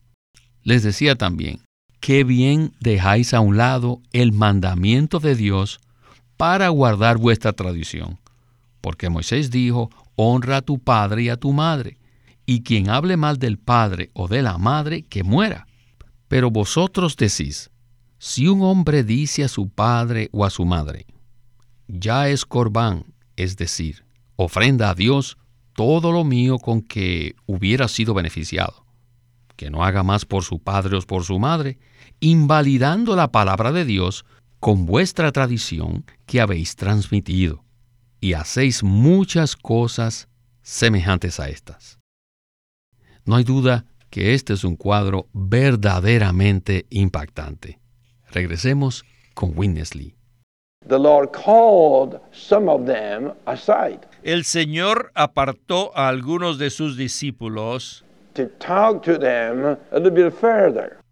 Les 0.64 0.84
decía 0.84 1.18
también, 1.18 1.60
qué 2.00 2.24
bien 2.24 2.72
dejáis 2.80 3.34
a 3.34 3.42
un 3.42 3.58
lado 3.58 4.02
el 4.14 4.32
mandamiento 4.32 5.20
de 5.20 5.36
Dios 5.36 5.82
para 6.38 6.70
guardar 6.70 7.18
vuestra 7.18 7.52
tradición. 7.52 8.18
Porque 8.80 9.10
Moisés 9.10 9.52
dijo, 9.52 9.90
honra 10.16 10.58
a 10.58 10.62
tu 10.62 10.80
padre 10.80 11.24
y 11.24 11.30
a 11.30 11.38
tu 11.38 11.54
madre, 11.54 11.98
y 12.46 12.64
quien 12.64 12.90
hable 12.90 13.18
mal 13.18 13.38
del 13.38 13.58
padre 13.58 14.12
o 14.14 14.28
de 14.28 14.42
la 14.42 14.58
madre, 14.58 15.04
que 15.04 15.24
muera. 15.24 15.68
Pero 16.28 16.52
vosotros 16.52 17.16
decís, 17.16 17.70
si 18.18 18.48
un 18.48 18.62
hombre 18.62 19.04
dice 19.04 19.44
a 19.44 19.48
su 19.48 19.70
padre 19.70 20.30
o 20.32 20.46
a 20.46 20.50
su 20.50 20.66
madre, 20.66 21.06
ya 21.88 22.30
es 22.30 22.46
corbán, 22.46 23.06
es 23.36 23.58
decir, 23.58 24.06
ofrenda 24.36 24.90
a 24.90 24.96
Dios 24.96 25.38
todo 25.74 26.12
lo 26.12 26.24
mío 26.24 26.60
con 26.60 26.82
que 26.82 27.36
hubiera 27.46 27.88
sido 27.88 28.14
beneficiado, 28.14 28.86
que 29.56 29.70
no 29.70 29.84
haga 29.84 30.04
más 30.04 30.26
por 30.26 30.44
su 30.44 30.60
padre 30.60 30.98
o 30.98 31.02
por 31.02 31.24
su 31.24 31.40
madre, 31.40 31.80
invalidando 32.20 33.16
la 33.16 33.32
palabra 33.32 33.72
de 33.72 33.86
Dios 33.86 34.26
con 34.60 34.86
vuestra 34.86 35.32
tradición 35.32 36.06
que 36.26 36.42
habéis 36.42 36.76
transmitido 36.76 37.64
y 38.22 38.34
hacéis 38.34 38.84
muchas 38.84 39.56
cosas 39.56 40.30
semejantes 40.62 41.40
a 41.40 41.50
estas. 41.50 42.00
No 43.26 43.36
hay 43.36 43.44
duda 43.44 43.86
que 44.12 44.34
este 44.34 44.54
es 44.54 44.64
un 44.64 44.76
cuadro 44.76 45.28
verdaderamente 45.34 46.86
impactante. 46.90 47.80
Regresemos 48.32 49.04
con 49.34 49.58
Winnesley. 49.58 50.16
El 54.24 54.44
Señor 54.44 55.12
apartó 55.16 55.98
a 55.98 56.08
algunos 56.08 56.58
de 56.58 56.70
sus 56.70 56.98
discípulos 56.98 58.06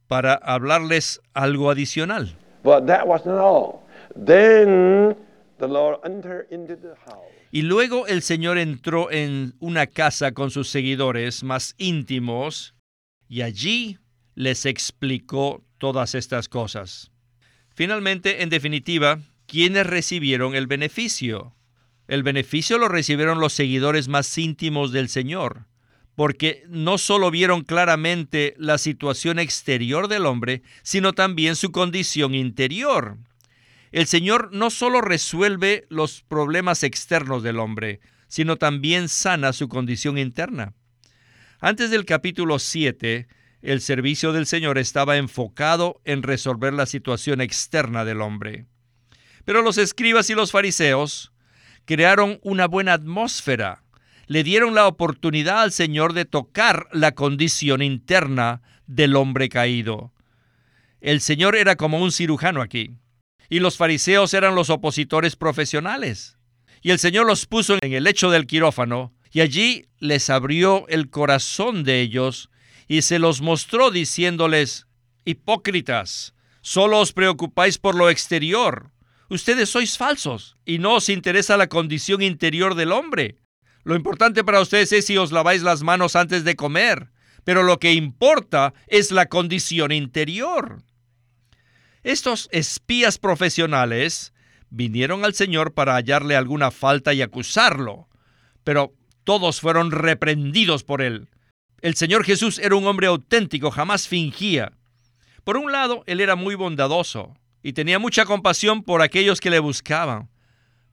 para 0.08 0.34
hablarles 0.34 1.22
algo 1.34 1.72
adicional. 1.72 2.36
But 2.64 2.88
that 2.88 3.08
wasn't 3.08 3.40
all. 3.40 3.84
Then 4.16 5.16
y 7.52 7.62
luego 7.64 8.08
el 8.08 8.22
Señor 8.22 8.58
entró 8.58 9.12
en 9.12 9.56
una 9.60 9.88
casa 9.88 10.34
con 10.34 10.52
sus 10.52 10.70
seguidores 10.70 11.44
más 11.44 11.76
íntimos 11.78 12.76
y 13.28 13.42
allí 13.42 13.98
les 14.36 14.66
explicó 14.66 15.64
todas 15.78 16.16
estas 16.16 16.48
cosas. 16.48 17.12
Finalmente, 17.74 18.44
en 18.44 18.50
definitiva, 18.50 19.20
¿quiénes 19.48 19.86
recibieron 19.86 20.56
el 20.56 20.68
beneficio? 20.68 21.56
El 22.08 22.24
beneficio 22.24 22.78
lo 22.78 22.88
recibieron 22.88 23.40
los 23.40 23.54
seguidores 23.54 24.08
más 24.08 24.38
íntimos 24.38 24.92
del 24.92 25.10
Señor, 25.10 25.66
porque 26.16 26.64
no 26.68 26.98
solo 26.98 27.32
vieron 27.32 27.64
claramente 27.64 28.54
la 28.58 28.78
situación 28.78 29.40
exterior 29.40 30.08
del 30.08 30.26
hombre, 30.26 30.64
sino 30.84 31.14
también 31.14 31.56
su 31.56 31.72
condición 31.72 32.36
interior. 32.36 33.18
El 33.92 34.06
Señor 34.06 34.50
no 34.54 34.70
solo 34.70 35.02
resuelve 35.02 35.88
los 35.90 36.22
problemas 36.22 36.84
externos 36.84 37.42
del 37.42 37.60
hombre, 37.60 38.02
sino 38.28 38.58
también 38.58 39.10
sana 39.10 39.52
su 39.52 39.68
condición 39.68 40.20
interna. 40.20 40.74
Antes 41.60 41.90
del 41.90 42.06
capítulo 42.06 42.60
7, 42.60 43.28
el 43.62 43.82
servicio 43.82 44.32
del 44.32 44.46
Señor 44.46 44.78
estaba 44.78 45.18
enfocado 45.18 46.02
en 46.06 46.22
resolver 46.22 46.72
la 46.72 46.86
situación 46.86 47.42
externa 47.42 48.06
del 48.06 48.22
hombre. 48.22 48.68
Pero 49.44 49.64
los 49.64 49.80
escribas 49.80 50.30
y 50.30 50.36
los 50.36 50.52
fariseos 50.52 51.34
crearon 51.86 52.40
una 52.44 52.68
buena 52.68 52.94
atmósfera, 52.94 53.84
le 54.28 54.44
dieron 54.44 54.76
la 54.76 54.86
oportunidad 54.86 55.64
al 55.64 55.72
Señor 55.72 56.14
de 56.14 56.26
tocar 56.26 56.88
la 56.92 57.14
condición 57.14 57.82
interna 57.82 58.62
del 58.86 59.16
hombre 59.16 59.50
caído. 59.50 60.14
El 61.02 61.22
Señor 61.22 61.56
era 61.56 61.76
como 61.76 62.00
un 62.00 62.12
cirujano 62.12 62.62
aquí 62.62 63.00
y 63.50 63.60
los 63.60 63.78
fariseos 63.78 64.34
eran 64.34 64.56
los 64.56 64.70
opositores 64.70 65.36
profesionales. 65.36 66.38
Y 66.82 66.92
el 66.92 67.00
Señor 67.00 67.26
los 67.26 67.46
puso 67.46 67.78
en 67.82 67.94
el 67.94 68.04
lecho 68.04 68.30
del 68.30 68.48
quirófano 68.48 69.14
y 69.32 69.42
allí 69.42 69.88
les 70.00 70.30
abrió 70.30 70.88
el 70.88 71.10
corazón 71.10 71.84
de 71.84 72.02
ellos 72.02 72.50
y 72.88 73.02
se 73.02 73.20
los 73.20 73.42
mostró 73.42 73.92
diciéndoles, 73.92 74.88
hipócritas, 75.26 76.34
solo 76.62 77.00
os 77.00 77.14
preocupáis 77.14 77.78
por 77.78 77.96
lo 77.96 78.10
exterior. 78.10 78.92
Ustedes 79.30 79.70
sois 79.70 79.98
falsos 79.98 80.58
y 80.66 80.80
no 80.80 80.96
os 80.96 81.10
interesa 81.10 81.58
la 81.58 81.68
condición 81.68 82.22
interior 82.22 82.76
del 82.76 82.92
hombre. 82.92 83.38
Lo 83.84 83.96
importante 83.96 84.44
para 84.44 84.62
ustedes 84.62 84.92
es 84.92 85.06
si 85.06 85.18
os 85.18 85.32
laváis 85.32 85.62
las 85.62 85.84
manos 85.84 86.16
antes 86.16 86.44
de 86.44 86.56
comer, 86.56 87.12
pero 87.44 87.64
lo 87.64 87.80
que 87.80 87.94
importa 87.94 88.74
es 88.88 89.12
la 89.12 89.28
condición 89.28 89.92
interior. 89.92 90.84
Estos 92.04 92.48
espías 92.52 93.18
profesionales 93.18 94.34
vinieron 94.70 95.26
al 95.26 95.34
Señor 95.34 95.74
para 95.74 95.96
hallarle 95.96 96.36
alguna 96.36 96.72
falta 96.72 97.14
y 97.14 97.22
acusarlo, 97.22 98.08
pero 98.64 98.94
todos 99.24 99.60
fueron 99.60 99.92
reprendidos 99.92 100.84
por 100.84 101.02
él. 101.02 101.28
El 101.82 101.96
Señor 101.96 102.24
Jesús 102.24 102.60
era 102.60 102.76
un 102.76 102.86
hombre 102.88 103.08
auténtico, 103.08 103.72
jamás 103.72 104.08
fingía. 104.08 104.74
Por 105.44 105.58
un 105.58 105.72
lado, 105.72 106.04
él 106.08 106.22
era 106.22 106.36
muy 106.36 106.56
bondadoso 106.56 107.36
y 107.64 107.74
tenía 107.74 108.00
mucha 108.00 108.26
compasión 108.26 108.84
por 108.84 109.02
aquellos 109.02 109.40
que 109.40 109.50
le 109.50 109.60
buscaban. 109.60 110.30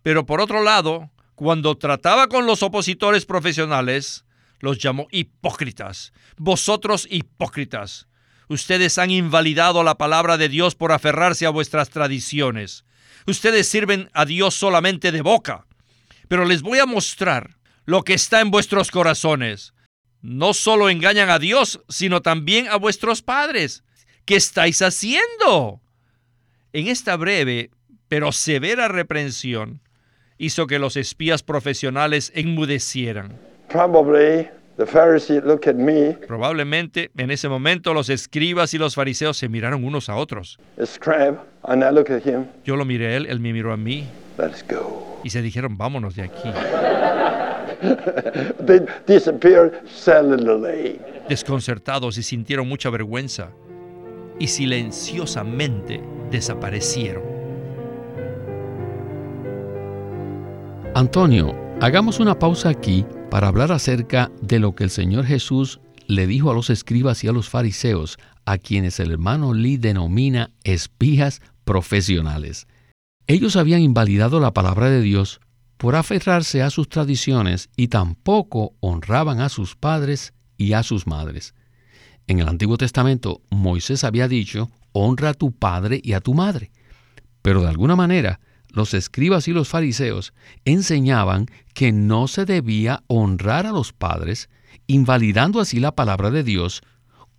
Pero 0.02 0.26
por 0.26 0.40
otro 0.40 0.62
lado, 0.62 1.10
cuando 1.34 1.76
trataba 1.76 2.28
con 2.28 2.46
los 2.46 2.62
opositores 2.62 3.26
profesionales, 3.26 4.24
los 4.60 4.78
llamó 4.78 5.06
hipócritas. 5.10 6.12
Vosotros 6.36 7.06
hipócritas. 7.10 8.08
Ustedes 8.48 8.98
han 8.98 9.10
invalidado 9.10 9.82
la 9.82 9.96
palabra 9.96 10.36
de 10.36 10.48
Dios 10.48 10.74
por 10.74 10.92
aferrarse 10.92 11.46
a 11.46 11.50
vuestras 11.50 11.90
tradiciones. 11.90 12.84
Ustedes 13.26 13.68
sirven 13.68 14.10
a 14.12 14.24
Dios 14.24 14.54
solamente 14.54 15.10
de 15.12 15.20
boca. 15.20 15.66
Pero 16.28 16.44
les 16.44 16.62
voy 16.62 16.78
a 16.78 16.86
mostrar 16.86 17.56
lo 17.84 18.02
que 18.02 18.14
está 18.14 18.40
en 18.40 18.50
vuestros 18.50 18.90
corazones. 18.90 19.74
No 20.22 20.54
solo 20.54 20.88
engañan 20.88 21.30
a 21.30 21.38
Dios, 21.38 21.80
sino 21.88 22.22
también 22.22 22.68
a 22.68 22.76
vuestros 22.76 23.22
padres. 23.22 23.84
¿Qué 24.24 24.36
estáis 24.36 24.82
haciendo? 24.82 25.80
En 26.72 26.88
esta 26.88 27.16
breve 27.16 27.70
pero 28.08 28.32
severa 28.32 28.88
reprensión 28.88 29.80
hizo 30.38 30.66
que 30.66 30.78
los 30.78 30.96
espías 30.96 31.42
profesionales 31.42 32.30
enmudecieran. 32.34 33.40
Probablemente 36.26 37.10
en 37.16 37.30
ese 37.30 37.48
momento 37.48 37.94
los 37.94 38.10
escribas 38.10 38.74
y 38.74 38.78
los 38.78 38.94
fariseos 38.94 39.36
se 39.36 39.48
miraron 39.48 39.84
unos 39.84 40.08
a 40.08 40.16
otros. 40.16 40.58
Yo 42.64 42.76
lo 42.76 42.84
miré 42.84 43.06
a 43.06 43.16
él, 43.16 43.26
él 43.26 43.40
me 43.40 43.52
miró 43.52 43.72
a 43.72 43.76
mí. 43.76 44.06
Y 45.24 45.30
se 45.30 45.40
dijeron, 45.42 45.78
vámonos 45.78 46.14
de 46.14 46.22
aquí. 46.24 46.48
Desconcertados 51.28 52.18
y 52.18 52.22
sintieron 52.22 52.68
mucha 52.68 52.90
vergüenza. 52.90 53.50
Y 54.38 54.48
silenciosamente 54.48 56.02
desaparecieron. 56.30 57.22
Antonio, 60.94 61.54
hagamos 61.80 62.20
una 62.20 62.38
pausa 62.38 62.70
aquí 62.70 63.04
para 63.30 63.48
hablar 63.48 63.72
acerca 63.72 64.30
de 64.40 64.58
lo 64.58 64.74
que 64.74 64.84
el 64.84 64.90
Señor 64.90 65.26
Jesús 65.26 65.80
le 66.06 66.26
dijo 66.26 66.50
a 66.50 66.54
los 66.54 66.70
escribas 66.70 67.22
y 67.24 67.28
a 67.28 67.32
los 67.32 67.48
fariseos, 67.48 68.18
a 68.44 68.58
quienes 68.58 69.00
el 69.00 69.10
hermano 69.10 69.54
Lee 69.54 69.76
denomina 69.76 70.52
espías 70.64 71.42
profesionales. 71.64 72.66
Ellos 73.26 73.56
habían 73.56 73.80
invalidado 73.80 74.38
la 74.38 74.54
palabra 74.54 74.88
de 74.88 75.00
Dios 75.00 75.40
por 75.76 75.96
aferrarse 75.96 76.62
a 76.62 76.70
sus 76.70 76.88
tradiciones 76.88 77.68
y 77.76 77.88
tampoco 77.88 78.74
honraban 78.80 79.40
a 79.40 79.48
sus 79.48 79.74
padres 79.74 80.32
y 80.56 80.72
a 80.72 80.82
sus 80.82 81.06
madres. 81.06 81.54
En 82.28 82.38
el 82.38 82.48
Antiguo 82.48 82.78
Testamento 82.78 83.42
Moisés 83.50 84.04
había 84.04 84.28
dicho, 84.28 84.70
honra 84.92 85.30
a 85.30 85.34
tu 85.34 85.52
padre 85.52 86.00
y 86.02 86.14
a 86.14 86.20
tu 86.20 86.34
madre. 86.34 86.70
Pero 87.42 87.62
de 87.62 87.68
alguna 87.68 87.96
manera, 87.96 88.40
los 88.70 88.94
escribas 88.94 89.48
y 89.48 89.52
los 89.52 89.68
fariseos 89.68 90.32
enseñaban 90.64 91.46
que 91.74 91.92
no 91.92 92.28
se 92.28 92.44
debía 92.44 93.02
honrar 93.06 93.66
a 93.66 93.72
los 93.72 93.92
padres, 93.92 94.48
invalidando 94.86 95.60
así 95.60 95.80
la 95.80 95.94
palabra 95.94 96.30
de 96.30 96.42
Dios 96.42 96.82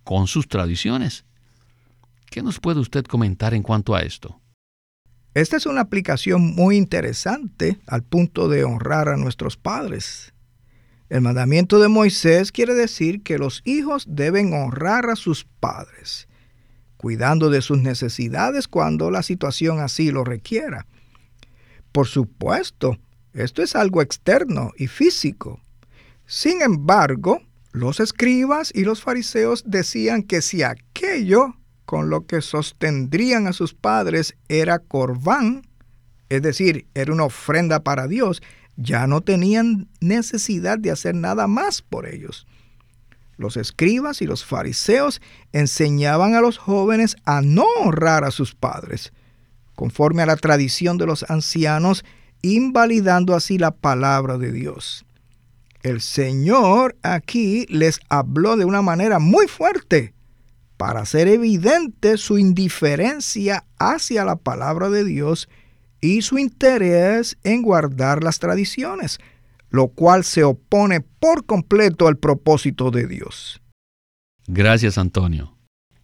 con 0.04 0.26
sus 0.26 0.48
tradiciones. 0.48 1.24
¿Qué 2.30 2.42
nos 2.42 2.60
puede 2.60 2.80
usted 2.80 3.04
comentar 3.04 3.54
en 3.54 3.62
cuanto 3.62 3.94
a 3.94 4.02
esto? 4.02 4.40
Esta 5.34 5.56
es 5.56 5.66
una 5.66 5.82
aplicación 5.82 6.54
muy 6.54 6.76
interesante 6.76 7.78
al 7.86 8.02
punto 8.02 8.48
de 8.48 8.64
honrar 8.64 9.08
a 9.08 9.16
nuestros 9.16 9.56
padres. 9.56 10.34
El 11.08 11.20
mandamiento 11.22 11.78
de 11.78 11.88
Moisés 11.88 12.52
quiere 12.52 12.74
decir 12.74 13.22
que 13.22 13.38
los 13.38 13.62
hijos 13.64 14.04
deben 14.08 14.52
honrar 14.52 15.08
a 15.08 15.16
sus 15.16 15.44
padres, 15.44 16.28
cuidando 16.96 17.50
de 17.50 17.62
sus 17.62 17.78
necesidades 17.78 18.68
cuando 18.68 19.10
la 19.10 19.22
situación 19.22 19.80
así 19.80 20.10
lo 20.10 20.24
requiera. 20.24 20.86
Por 21.98 22.06
supuesto, 22.06 22.96
esto 23.32 23.60
es 23.60 23.74
algo 23.74 24.02
externo 24.02 24.70
y 24.76 24.86
físico. 24.86 25.60
Sin 26.26 26.62
embargo, 26.62 27.42
los 27.72 27.98
escribas 27.98 28.70
y 28.72 28.84
los 28.84 29.02
fariseos 29.02 29.64
decían 29.66 30.22
que 30.22 30.40
si 30.40 30.62
aquello 30.62 31.56
con 31.86 32.08
lo 32.08 32.24
que 32.24 32.40
sostendrían 32.40 33.48
a 33.48 33.52
sus 33.52 33.74
padres 33.74 34.36
era 34.48 34.78
corbán, 34.78 35.66
es 36.28 36.40
decir, 36.40 36.86
era 36.94 37.12
una 37.12 37.24
ofrenda 37.24 37.80
para 37.80 38.06
Dios, 38.06 38.42
ya 38.76 39.08
no 39.08 39.20
tenían 39.20 39.88
necesidad 40.00 40.78
de 40.78 40.92
hacer 40.92 41.16
nada 41.16 41.48
más 41.48 41.82
por 41.82 42.06
ellos. 42.06 42.46
Los 43.38 43.56
escribas 43.56 44.22
y 44.22 44.26
los 44.26 44.44
fariseos 44.44 45.20
enseñaban 45.50 46.36
a 46.36 46.40
los 46.40 46.58
jóvenes 46.58 47.16
a 47.24 47.42
no 47.42 47.64
honrar 47.80 48.22
a 48.22 48.30
sus 48.30 48.54
padres, 48.54 49.12
conforme 49.78 50.22
a 50.22 50.26
la 50.26 50.34
tradición 50.34 50.98
de 50.98 51.06
los 51.06 51.24
ancianos, 51.30 52.04
invalidando 52.42 53.36
así 53.36 53.58
la 53.58 53.70
palabra 53.70 54.36
de 54.36 54.50
Dios. 54.50 55.04
El 55.84 56.00
Señor 56.00 56.96
aquí 57.04 57.64
les 57.68 58.00
habló 58.08 58.56
de 58.56 58.64
una 58.64 58.82
manera 58.82 59.20
muy 59.20 59.46
fuerte 59.46 60.14
para 60.78 61.02
hacer 61.02 61.28
evidente 61.28 62.16
su 62.16 62.38
indiferencia 62.38 63.66
hacia 63.78 64.24
la 64.24 64.34
palabra 64.34 64.90
de 64.90 65.04
Dios 65.04 65.48
y 66.00 66.22
su 66.22 66.38
interés 66.38 67.38
en 67.44 67.62
guardar 67.62 68.24
las 68.24 68.40
tradiciones, 68.40 69.20
lo 69.70 69.86
cual 69.86 70.24
se 70.24 70.42
opone 70.42 71.02
por 71.02 71.46
completo 71.46 72.08
al 72.08 72.16
propósito 72.16 72.90
de 72.90 73.06
Dios. 73.06 73.62
Gracias, 74.48 74.98
Antonio. 74.98 75.56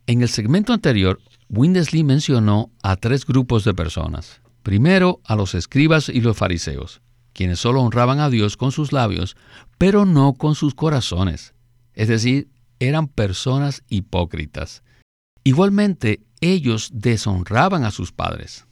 En 0.07 0.23
el 0.23 0.29
segmento 0.29 0.73
anterior, 0.73 1.19
Windesley 1.49 2.05
mencionó 2.05 2.71
a 2.83 2.97
tres 2.97 3.27
grupos 3.27 3.65
de 3.65 3.75
personas. 3.75 4.41
Primero, 4.63 5.21
a 5.25 5.37
los 5.37 5.55
escribas 5.55 6.09
y 6.09 6.21
los 6.21 6.37
fariseos, 6.37 7.03
quienes 7.33 7.61
solo 7.61 7.83
honraban 7.83 8.21
a 8.21 8.31
Dios 8.31 8.57
con 8.57 8.73
sus 8.73 8.93
labios, 8.93 9.37
pero 9.79 10.07
no 10.07 10.35
con 10.35 10.55
sus 10.55 10.75
corazones. 10.75 11.55
Es 11.93 12.09
decir, 12.09 12.49
eran 12.81 13.09
personas 13.09 13.83
hipócritas. 13.89 14.83
Igualmente, 15.45 16.23
ellos 16.41 16.91
deshonraban 16.93 17.85
a 17.85 17.91
sus 17.91 18.13
padres. 18.13 18.67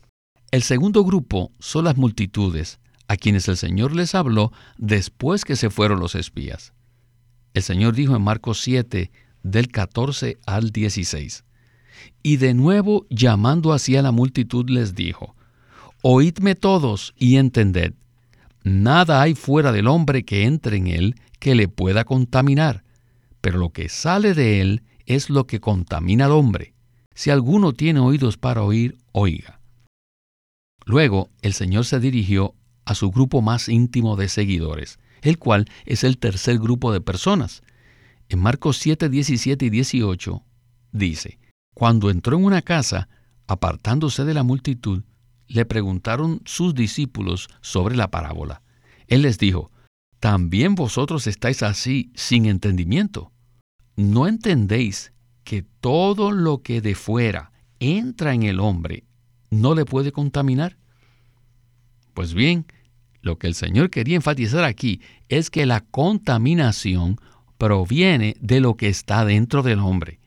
El 0.51 0.63
segundo 0.63 1.05
grupo 1.05 1.53
son 1.59 1.85
las 1.85 1.97
multitudes, 1.97 2.81
a 3.09 3.17
quienes 3.17 3.49
el 3.49 3.57
Señor 3.57 3.95
les 3.95 4.15
habló 4.15 4.53
después 4.79 5.45
que 5.45 5.57
se 5.57 5.71
fueron 5.71 6.01
los 6.01 6.15
espías. 6.15 6.73
El 7.55 7.63
Señor 7.63 7.95
dijo 7.95 8.17
en 8.17 8.23
Marcos 8.23 8.61
7, 8.63 9.11
del 9.43 9.69
14 9.69 10.39
al 10.47 10.71
16, 10.71 11.45
y 12.23 12.37
de 12.37 12.55
nuevo 12.55 13.07
llamando 13.11 13.73
hacia 13.73 14.03
la 14.03 14.13
multitud 14.13 14.69
les 14.69 14.95
dijo, 14.95 15.35
Oídme 16.03 16.55
todos 16.55 17.15
y 17.17 17.37
entended, 17.37 17.95
nada 18.65 19.23
hay 19.23 19.35
fuera 19.35 19.73
del 19.73 19.87
hombre 19.87 20.25
que 20.25 20.45
entre 20.45 20.77
en 20.77 20.89
él 20.89 21.15
que 21.39 21.55
le 21.55 21.69
pueda 21.69 22.05
contaminar, 22.05 22.85
pero 23.41 23.59
lo 23.59 23.71
que 23.71 23.89
sale 23.89 24.35
de 24.35 24.61
él 24.61 24.83
es 25.07 25.31
lo 25.31 25.47
que 25.47 25.61
contamina 25.61 26.27
al 26.27 26.33
hombre. 26.33 26.75
Si 27.15 27.31
alguno 27.31 27.73
tiene 27.73 28.01
oídos 28.01 28.37
para 28.37 28.63
oír, 28.63 28.97
oiga. 29.13 29.61
Luego 30.85 31.31
el 31.43 31.53
Señor 31.53 31.85
se 31.85 32.01
dirigió 32.01 32.55
a 32.85 32.95
su 32.95 33.11
grupo 33.11 33.43
más 33.43 33.69
íntimo 33.69 34.17
de 34.17 34.29
seguidores, 34.29 34.99
el 35.23 35.39
cual 35.39 35.69
es 35.85 36.05
el 36.05 36.19
tercer 36.19 36.59
grupo 36.59 36.93
de 36.93 37.01
personas. 37.01 37.63
En 38.29 38.41
Marcos 38.41 38.79
7, 38.79 39.09
17 39.09 39.67
y 39.67 39.71
18 39.71 40.43
dice, 40.93 41.39
Cuando 41.75 42.11
entró 42.11 42.37
en 42.37 42.45
una 42.45 42.63
casa, 42.63 43.09
apartándose 43.47 44.25
de 44.25 44.35
la 44.35 44.43
multitud, 44.43 45.03
le 45.49 45.65
preguntaron 45.65 46.41
sus 46.45 46.75
discípulos 46.75 47.49
sobre 47.61 47.97
la 47.97 48.11
parábola. 48.11 48.63
Él 49.07 49.23
les 49.23 49.39
dijo, 49.39 49.71
¿también 50.21 50.75
vosotros 50.75 51.27
estáis 51.27 51.63
así 51.63 52.13
sin 52.15 52.47
entendimiento? 52.47 53.33
¿No 53.97 54.27
entendéis 54.27 55.13
que 55.45 55.63
todo 55.63 56.31
lo 56.31 56.63
que 56.63 56.81
de 56.81 56.95
fuera 56.95 57.53
entra 57.81 58.33
en 58.33 58.45
el 58.45 58.61
hombre 58.61 59.05
no 59.51 59.75
le 59.75 59.85
puede 59.85 60.13
contaminar? 60.13 60.79
Pues 62.15 62.33
bien, 62.33 62.67
lo 63.21 63.39
que 63.39 63.47
el 63.47 63.55
Señor 63.55 63.91
quería 63.91 64.17
enfatizar 64.17 64.65
aquí 64.65 65.01
es 65.29 65.51
que 65.51 65.67
la 65.67 65.81
contaminación 65.81 67.19
proviene 67.59 68.37
de 68.41 68.61
lo 68.61 68.77
que 68.77 68.89
está 68.89 69.25
dentro 69.25 69.63
del 69.63 69.79
hombre. 69.79 70.22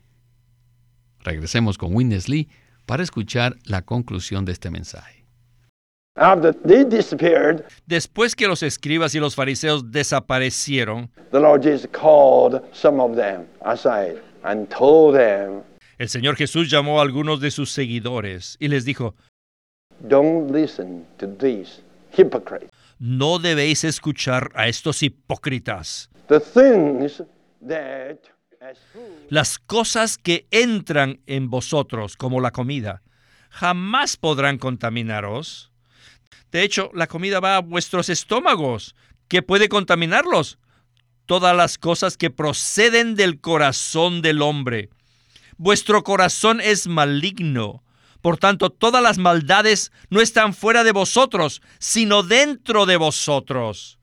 Regresemos 1.25 1.79
con 1.79 1.95
Witness 1.95 2.29
Lee 2.29 2.47
para 2.85 3.01
escuchar 3.01 3.55
la 3.65 3.81
conclusión 3.81 4.45
de 4.45 4.51
este 4.51 4.69
mensaje. 4.69 5.25
Después 7.87 8.35
que 8.35 8.47
los 8.47 8.61
escribas 8.61 9.15
y 9.15 9.19
los 9.19 9.35
fariseos 9.35 9.91
desaparecieron, 9.91 11.09
el 15.97 16.09
Señor 16.09 16.35
Jesús 16.35 16.69
llamó 16.69 16.99
a 16.99 17.01
algunos 17.01 17.41
de 17.41 17.49
sus 17.49 17.71
seguidores 17.71 18.55
y 18.59 18.67
les 18.67 18.85
dijo, 18.85 19.15
No 22.99 23.39
debéis 23.39 23.83
escuchar 23.83 24.51
a 24.53 24.67
estos 24.67 25.01
hipócritas. 25.01 26.11
Las 29.29 29.59
cosas 29.59 30.17
que 30.17 30.47
entran 30.51 31.19
en 31.27 31.49
vosotros, 31.49 32.17
como 32.17 32.41
la 32.41 32.51
comida, 32.51 33.01
jamás 33.49 34.17
podrán 34.17 34.57
contaminaros. 34.57 35.71
De 36.51 36.63
hecho, 36.63 36.89
la 36.93 37.07
comida 37.07 37.39
va 37.39 37.57
a 37.57 37.61
vuestros 37.61 38.09
estómagos, 38.09 38.95
que 39.27 39.41
puede 39.41 39.69
contaminarlos. 39.69 40.57
Todas 41.25 41.55
las 41.55 41.77
cosas 41.77 42.17
que 42.17 42.29
proceden 42.29 43.15
del 43.15 43.41
corazón 43.41 44.21
del 44.21 44.41
hombre. 44.41 44.89
Vuestro 45.57 46.03
corazón 46.03 46.61
es 46.61 46.87
maligno. 46.87 47.83
Por 48.21 48.37
tanto, 48.37 48.69
todas 48.69 49.01
las 49.01 49.17
maldades 49.17 49.91
no 50.09 50.21
están 50.21 50.53
fuera 50.53 50.83
de 50.83 50.91
vosotros, 50.91 51.61
sino 51.79 52.23
dentro 52.23 52.85
de 52.85 52.97
vosotros. 52.97 53.99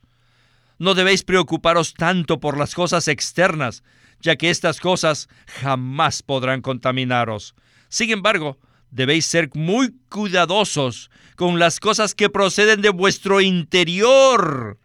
No 0.78 0.94
debéis 0.94 1.22
preocuparos 1.22 1.94
tanto 1.94 2.40
por 2.40 2.56
las 2.58 2.74
cosas 2.74 3.06
externas, 3.08 3.82
ya 4.22 4.36
que 4.36 4.50
estas 4.50 4.80
cosas 4.80 5.28
jamás 5.46 6.22
podrán 6.22 6.62
contaminaros. 6.62 7.54
Sin 7.88 8.10
embargo, 8.10 8.58
debéis 8.90 9.26
ser 9.26 9.50
muy 9.54 9.94
cuidadosos 10.08 11.10
con 11.36 11.58
las 11.58 11.80
cosas 11.80 12.14
que 12.14 12.30
proceden 12.30 12.80
de 12.80 12.90
vuestro 12.90 13.40
interior. 13.40 14.78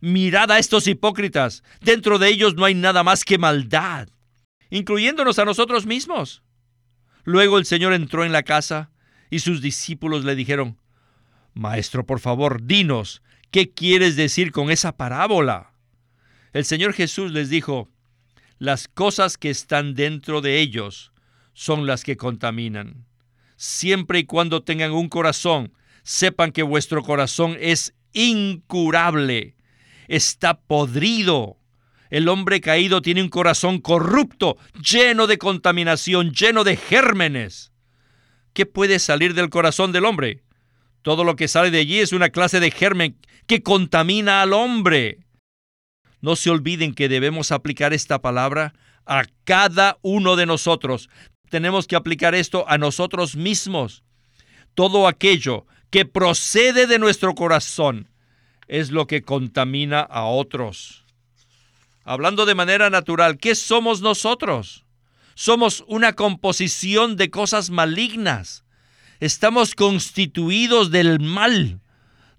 Mirad 0.00 0.50
a 0.50 0.58
estos 0.58 0.86
hipócritas. 0.86 1.62
Dentro 1.82 2.18
de 2.18 2.28
ellos 2.28 2.54
no 2.54 2.64
hay 2.64 2.74
nada 2.74 3.02
más 3.04 3.24
que 3.24 3.38
maldad, 3.38 4.08
incluyéndonos 4.70 5.38
a 5.38 5.44
nosotros 5.44 5.84
mismos. 5.84 6.42
Luego 7.24 7.58
el 7.58 7.66
Señor 7.66 7.92
entró 7.92 8.24
en 8.24 8.32
la 8.32 8.42
casa 8.42 8.90
y 9.28 9.40
sus 9.40 9.60
discípulos 9.60 10.24
le 10.24 10.34
dijeron, 10.34 10.78
Maestro, 11.52 12.06
por 12.06 12.20
favor, 12.20 12.62
dinos, 12.62 13.22
¿qué 13.50 13.70
quieres 13.70 14.16
decir 14.16 14.52
con 14.52 14.70
esa 14.70 14.96
parábola? 14.96 15.74
El 16.52 16.64
Señor 16.64 16.94
Jesús 16.94 17.30
les 17.32 17.50
dijo, 17.50 17.89
las 18.60 18.88
cosas 18.88 19.38
que 19.38 19.48
están 19.48 19.94
dentro 19.94 20.42
de 20.42 20.60
ellos 20.60 21.12
son 21.54 21.86
las 21.86 22.04
que 22.04 22.18
contaminan. 22.18 23.06
Siempre 23.56 24.20
y 24.20 24.24
cuando 24.24 24.62
tengan 24.62 24.92
un 24.92 25.08
corazón, 25.08 25.72
sepan 26.02 26.52
que 26.52 26.62
vuestro 26.62 27.02
corazón 27.02 27.56
es 27.58 27.94
incurable, 28.12 29.56
está 30.08 30.60
podrido. 30.60 31.56
El 32.10 32.28
hombre 32.28 32.60
caído 32.60 33.00
tiene 33.00 33.22
un 33.22 33.30
corazón 33.30 33.80
corrupto, 33.80 34.58
lleno 34.74 35.26
de 35.26 35.38
contaminación, 35.38 36.32
lleno 36.32 36.62
de 36.62 36.76
gérmenes. 36.76 37.72
¿Qué 38.52 38.66
puede 38.66 38.98
salir 38.98 39.32
del 39.32 39.48
corazón 39.48 39.90
del 39.90 40.04
hombre? 40.04 40.42
Todo 41.00 41.24
lo 41.24 41.34
que 41.34 41.48
sale 41.48 41.70
de 41.70 41.78
allí 41.78 42.00
es 42.00 42.12
una 42.12 42.28
clase 42.28 42.60
de 42.60 42.70
germen 42.70 43.16
que 43.46 43.62
contamina 43.62 44.42
al 44.42 44.52
hombre. 44.52 45.20
No 46.20 46.36
se 46.36 46.50
olviden 46.50 46.94
que 46.94 47.08
debemos 47.08 47.52
aplicar 47.52 47.92
esta 47.92 48.20
palabra 48.20 48.74
a 49.06 49.24
cada 49.44 49.98
uno 50.02 50.36
de 50.36 50.46
nosotros. 50.46 51.08
Tenemos 51.48 51.86
que 51.86 51.96
aplicar 51.96 52.34
esto 52.34 52.64
a 52.68 52.78
nosotros 52.78 53.36
mismos. 53.36 54.04
Todo 54.74 55.08
aquello 55.08 55.66
que 55.90 56.04
procede 56.04 56.86
de 56.86 56.98
nuestro 56.98 57.34
corazón 57.34 58.08
es 58.68 58.90
lo 58.90 59.06
que 59.06 59.22
contamina 59.22 60.00
a 60.00 60.24
otros. 60.26 61.04
Hablando 62.04 62.46
de 62.46 62.54
manera 62.54 62.88
natural, 62.88 63.38
¿qué 63.38 63.54
somos 63.54 64.00
nosotros? 64.00 64.84
Somos 65.34 65.84
una 65.88 66.12
composición 66.12 67.16
de 67.16 67.30
cosas 67.30 67.70
malignas. 67.70 68.64
Estamos 69.18 69.74
constituidos 69.74 70.90
del 70.90 71.20
mal. 71.20 71.80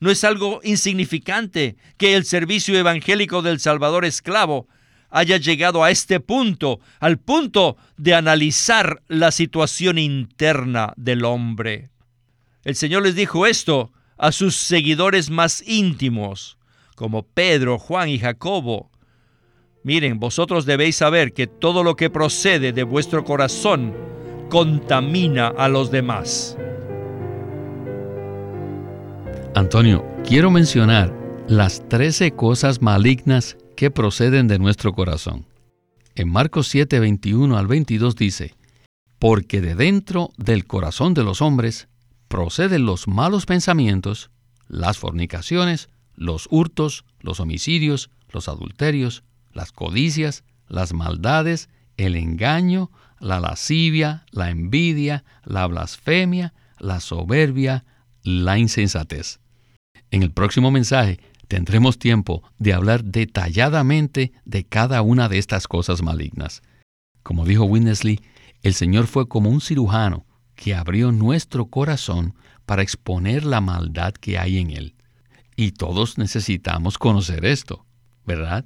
No 0.02 0.10
es 0.10 0.24
algo 0.24 0.62
insignificante 0.64 1.78
que 1.98 2.16
el 2.16 2.26
servicio 2.26 2.78
evangélico 2.78 3.44
del 3.44 3.60
Salvador 3.60 4.04
esclavo 4.04 4.68
haya 5.12 5.38
llegado 5.38 5.84
a 5.84 5.92
este 5.92 6.20
punto, 6.20 6.80
al 7.00 7.20
punto 7.20 7.78
de 7.98 8.16
analizar 8.16 9.04
la 9.08 9.32
situación 9.32 10.00
interna 10.00 10.94
del 10.98 11.24
hombre. 11.24 11.92
El 12.64 12.76
Señor 12.76 13.04
les 13.04 13.14
dijo 13.14 13.46
esto 13.46 13.92
a 14.18 14.32
sus 14.32 14.56
seguidores 14.56 15.30
más 15.30 15.64
íntimos, 15.68 16.58
como 16.96 17.22
Pedro, 17.22 17.78
Juan 17.78 18.10
y 18.10 18.18
Jacobo. 18.18 18.90
Miren, 19.84 20.20
vosotros 20.20 20.66
debéis 20.66 20.96
saber 20.96 21.32
que 21.32 21.46
todo 21.46 21.84
lo 21.84 21.96
que 21.96 22.10
procede 22.10 22.74
de 22.74 22.84
vuestro 22.84 23.24
corazón 23.24 23.94
contamina 24.50 25.50
a 25.50 25.68
los 25.68 25.92
demás. 25.92 26.58
Antonio, 29.54 30.06
quiero 30.26 30.50
mencionar 30.50 31.14
las 31.50 31.88
13 31.90 32.32
cosas 32.32 32.82
malignas 32.82 33.58
que 33.76 33.92
proceden 33.92 34.48
de 34.48 34.58
nuestro 34.60 34.94
corazón. 34.94 35.46
En 36.16 36.30
Marcos 36.30 36.70
7, 36.70 37.02
21 37.02 37.58
al 37.58 37.68
22 37.68 38.16
dice, 38.16 38.56
Porque 39.20 39.60
de 39.60 39.76
dentro 39.76 40.32
del 40.38 40.66
corazón 40.66 41.14
de 41.14 41.26
los 41.26 41.42
hombres 41.42 41.90
proceden 42.30 42.86
los 42.86 43.10
malos 43.10 43.46
pensamientos, 43.46 44.32
las 44.70 44.98
fornicaciones, 44.98 45.90
los 46.16 46.48
hurtos, 46.50 47.04
los 47.20 47.42
homicidios, 47.42 48.10
los 48.32 48.48
adulterios, 48.48 49.24
las 49.52 49.74
codicias, 49.74 50.46
las 50.70 50.94
maldades, 50.94 51.68
el 51.98 52.16
engaño, 52.16 52.90
la 53.20 53.42
lascivia, 53.42 54.26
la 54.32 54.50
envidia, 54.50 55.26
la 55.44 55.68
blasfemia, 55.68 56.54
la 56.80 57.02
soberbia, 57.02 57.84
la 58.24 58.58
insensatez. 58.58 59.41
En 60.12 60.24
el 60.24 60.32
próximo 60.32 60.72
mensaje 60.72 61.20
tendremos 61.48 61.98
tiempo 61.98 62.44
de 62.60 62.74
hablar 62.74 63.06
detalladamente 63.06 64.34
de 64.46 64.66
cada 64.66 65.02
una 65.02 65.30
de 65.30 65.38
estas 65.38 65.68
cosas 65.68 66.02
malignas. 66.02 66.62
Como 67.24 67.46
dijo 67.46 67.64
Winnesley, 67.64 68.20
el 68.62 68.74
Señor 68.74 69.08
fue 69.08 69.28
como 69.28 69.50
un 69.50 69.62
cirujano 69.62 70.26
que 70.56 70.76
abrió 70.76 71.12
nuestro 71.14 71.68
corazón 71.68 72.36
para 72.66 72.82
exponer 72.82 73.46
la 73.46 73.62
maldad 73.62 74.14
que 74.14 74.38
hay 74.38 74.60
en 74.60 74.72
él. 74.72 74.96
Y 75.56 75.72
todos 75.72 76.18
necesitamos 76.18 76.98
conocer 76.98 77.46
esto, 77.46 77.86
¿verdad? 78.26 78.66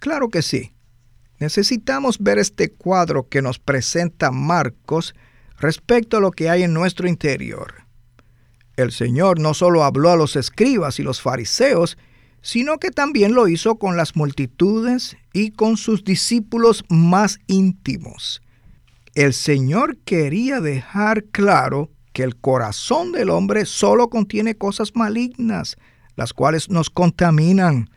Claro 0.00 0.28
que 0.28 0.42
sí. 0.42 0.72
Necesitamos 1.38 2.18
ver 2.18 2.38
este 2.38 2.72
cuadro 2.72 3.28
que 3.28 3.42
nos 3.42 3.58
presenta 3.58 4.30
Marcos 4.30 5.14
respecto 5.58 6.16
a 6.16 6.20
lo 6.20 6.32
que 6.32 6.50
hay 6.50 6.64
en 6.64 6.74
nuestro 6.74 7.08
interior. 7.08 7.81
El 8.76 8.92
Señor 8.92 9.38
no 9.38 9.54
solo 9.54 9.84
habló 9.84 10.10
a 10.10 10.16
los 10.16 10.36
escribas 10.36 10.98
y 10.98 11.02
los 11.02 11.20
fariseos, 11.20 11.98
sino 12.40 12.78
que 12.78 12.90
también 12.90 13.34
lo 13.34 13.48
hizo 13.48 13.76
con 13.76 13.96
las 13.96 14.16
multitudes 14.16 15.16
y 15.32 15.50
con 15.50 15.76
sus 15.76 16.04
discípulos 16.04 16.84
más 16.88 17.38
íntimos. 17.46 18.42
El 19.14 19.34
Señor 19.34 19.98
quería 20.04 20.60
dejar 20.60 21.24
claro 21.24 21.90
que 22.12 22.22
el 22.22 22.36
corazón 22.36 23.12
del 23.12 23.30
hombre 23.30 23.66
solo 23.66 24.08
contiene 24.08 24.56
cosas 24.56 24.94
malignas, 24.94 25.76
las 26.16 26.32
cuales 26.32 26.68
nos 26.68 26.90
contaminan. 26.90 27.90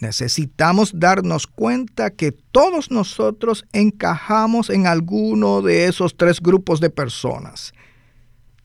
Necesitamos 0.00 0.92
darnos 0.98 1.46
cuenta 1.46 2.10
que 2.10 2.32
todos 2.32 2.90
nosotros 2.90 3.64
encajamos 3.72 4.70
en 4.70 4.86
alguno 4.86 5.60
de 5.60 5.86
esos 5.86 6.16
tres 6.16 6.40
grupos 6.40 6.80
de 6.80 6.90
personas. 6.90 7.72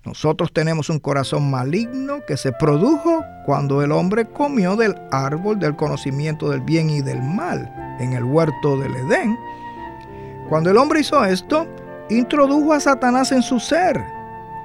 Nosotros 0.05 0.51
tenemos 0.51 0.89
un 0.89 0.99
corazón 0.99 1.49
maligno 1.49 2.25
que 2.27 2.35
se 2.35 2.51
produjo 2.51 3.23
cuando 3.45 3.81
el 3.81 3.93
hombre 3.93 4.25
comió 4.25 4.75
del 4.75 4.95
árbol 5.11 5.59
del 5.59 5.77
conocimiento 5.77 6.49
del 6.49 6.59
bien 6.59 6.89
y 6.89 7.01
del 7.01 7.21
mal 7.23 7.71
en 7.99 8.11
el 8.11 8.23
huerto 8.25 8.77
del 8.77 8.93
Edén. 8.95 9.37
Cuando 10.49 10.71
el 10.71 10.77
hombre 10.77 10.99
hizo 10.99 11.23
esto, 11.23 11.67
introdujo 12.09 12.73
a 12.73 12.81
Satanás 12.81 13.31
en 13.31 13.41
su 13.41 13.61
ser, 13.61 14.03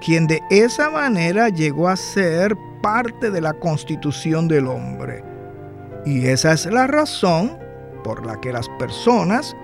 quien 0.05 0.27
de 0.27 0.43
esa 0.51 0.91
manera 0.91 1.49
llegó 1.51 1.89
a 1.89 1.97
ser 1.97 2.57
parte 2.83 3.31
de 3.31 3.41
la 3.41 3.55
constitución 3.55 4.49
del 4.49 4.67
hombre. 4.67 5.23
Y 6.05 6.27
esa 6.27 6.53
es 6.53 6.67
la 6.67 6.89
razón 6.89 7.57
por 8.03 8.27
la 8.27 8.41
que 8.41 8.53
las 8.53 8.69
personas, 8.71 9.57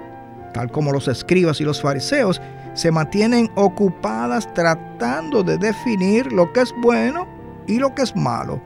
tal 0.52 0.70
como 0.70 0.92
los 0.92 1.08
escribas 1.08 1.60
y 1.60 1.64
los 1.64 1.82
fariseos, 1.82 2.40
se 2.74 2.90
mantienen 2.90 3.50
ocupadas 3.54 4.52
tratando 4.52 5.42
de 5.42 5.56
definir 5.58 6.32
lo 6.32 6.52
que 6.52 6.60
es 6.60 6.74
bueno 6.82 7.26
y 7.66 7.78
lo 7.78 7.94
que 7.94 8.02
es 8.02 8.14
malo. 8.14 8.60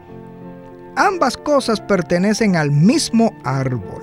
Ambas 0.96 1.36
cosas 1.36 1.80
pertenecen 1.80 2.56
al 2.56 2.70
mismo 2.70 3.32
árbol 3.44 4.02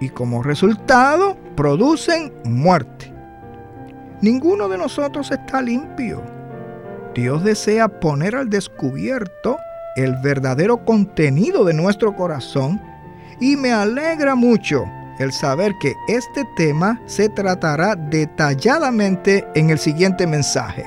y 0.00 0.08
como 0.08 0.42
resultado 0.42 1.36
producen 1.56 2.32
muerte. 2.44 3.12
Ninguno 4.22 4.68
de 4.68 4.78
nosotros 4.78 5.30
está 5.30 5.60
limpio. 5.60 6.22
Dios 7.14 7.44
desea 7.44 7.88
poner 7.88 8.36
al 8.36 8.48
descubierto 8.48 9.58
el 9.96 10.16
verdadero 10.16 10.84
contenido 10.84 11.64
de 11.64 11.74
nuestro 11.74 12.16
corazón 12.16 12.80
y 13.40 13.56
me 13.56 13.72
alegra 13.72 14.34
mucho 14.34 14.84
el 15.18 15.32
saber 15.32 15.76
que 15.78 15.94
este 16.08 16.44
tema 16.56 17.00
se 17.06 17.28
tratará 17.28 17.94
detalladamente 17.96 19.46
en 19.54 19.70
el 19.70 19.78
siguiente 19.78 20.26
mensaje. 20.26 20.84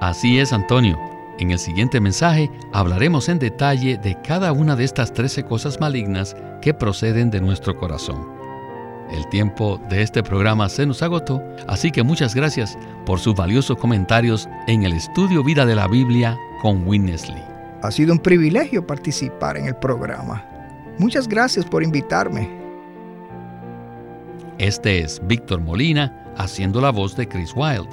Así 0.00 0.38
es, 0.38 0.52
Antonio. 0.52 0.98
En 1.38 1.50
el 1.50 1.58
siguiente 1.58 2.00
mensaje 2.00 2.50
hablaremos 2.72 3.28
en 3.28 3.38
detalle 3.38 3.98
de 3.98 4.16
cada 4.22 4.52
una 4.52 4.74
de 4.74 4.84
estas 4.84 5.12
13 5.12 5.44
cosas 5.44 5.80
malignas 5.80 6.34
que 6.62 6.72
proceden 6.72 7.30
de 7.30 7.40
nuestro 7.40 7.76
corazón. 7.76 8.26
El 9.10 9.26
tiempo 9.28 9.78
de 9.88 10.02
este 10.02 10.22
programa 10.22 10.68
se 10.68 10.86
nos 10.86 11.02
agotó, 11.02 11.42
así 11.68 11.90
que 11.90 12.02
muchas 12.02 12.34
gracias 12.34 12.76
por 13.04 13.20
sus 13.20 13.34
valiosos 13.34 13.76
comentarios 13.76 14.48
en 14.66 14.82
el 14.82 14.94
estudio 14.94 15.44
Vida 15.44 15.64
de 15.64 15.76
la 15.76 15.86
Biblia 15.86 16.38
con 16.62 16.86
Winnesley. 16.88 17.42
Ha 17.82 17.90
sido 17.90 18.12
un 18.12 18.18
privilegio 18.18 18.86
participar 18.86 19.58
en 19.58 19.66
el 19.66 19.76
programa. 19.76 20.44
Muchas 20.98 21.28
gracias 21.28 21.64
por 21.66 21.84
invitarme. 21.84 22.65
Este 24.58 25.00
es 25.00 25.20
Víctor 25.26 25.60
Molina 25.60 26.32
haciendo 26.38 26.80
la 26.80 26.90
voz 26.90 27.14
de 27.14 27.28
Chris 27.28 27.52
Wilde, 27.54 27.90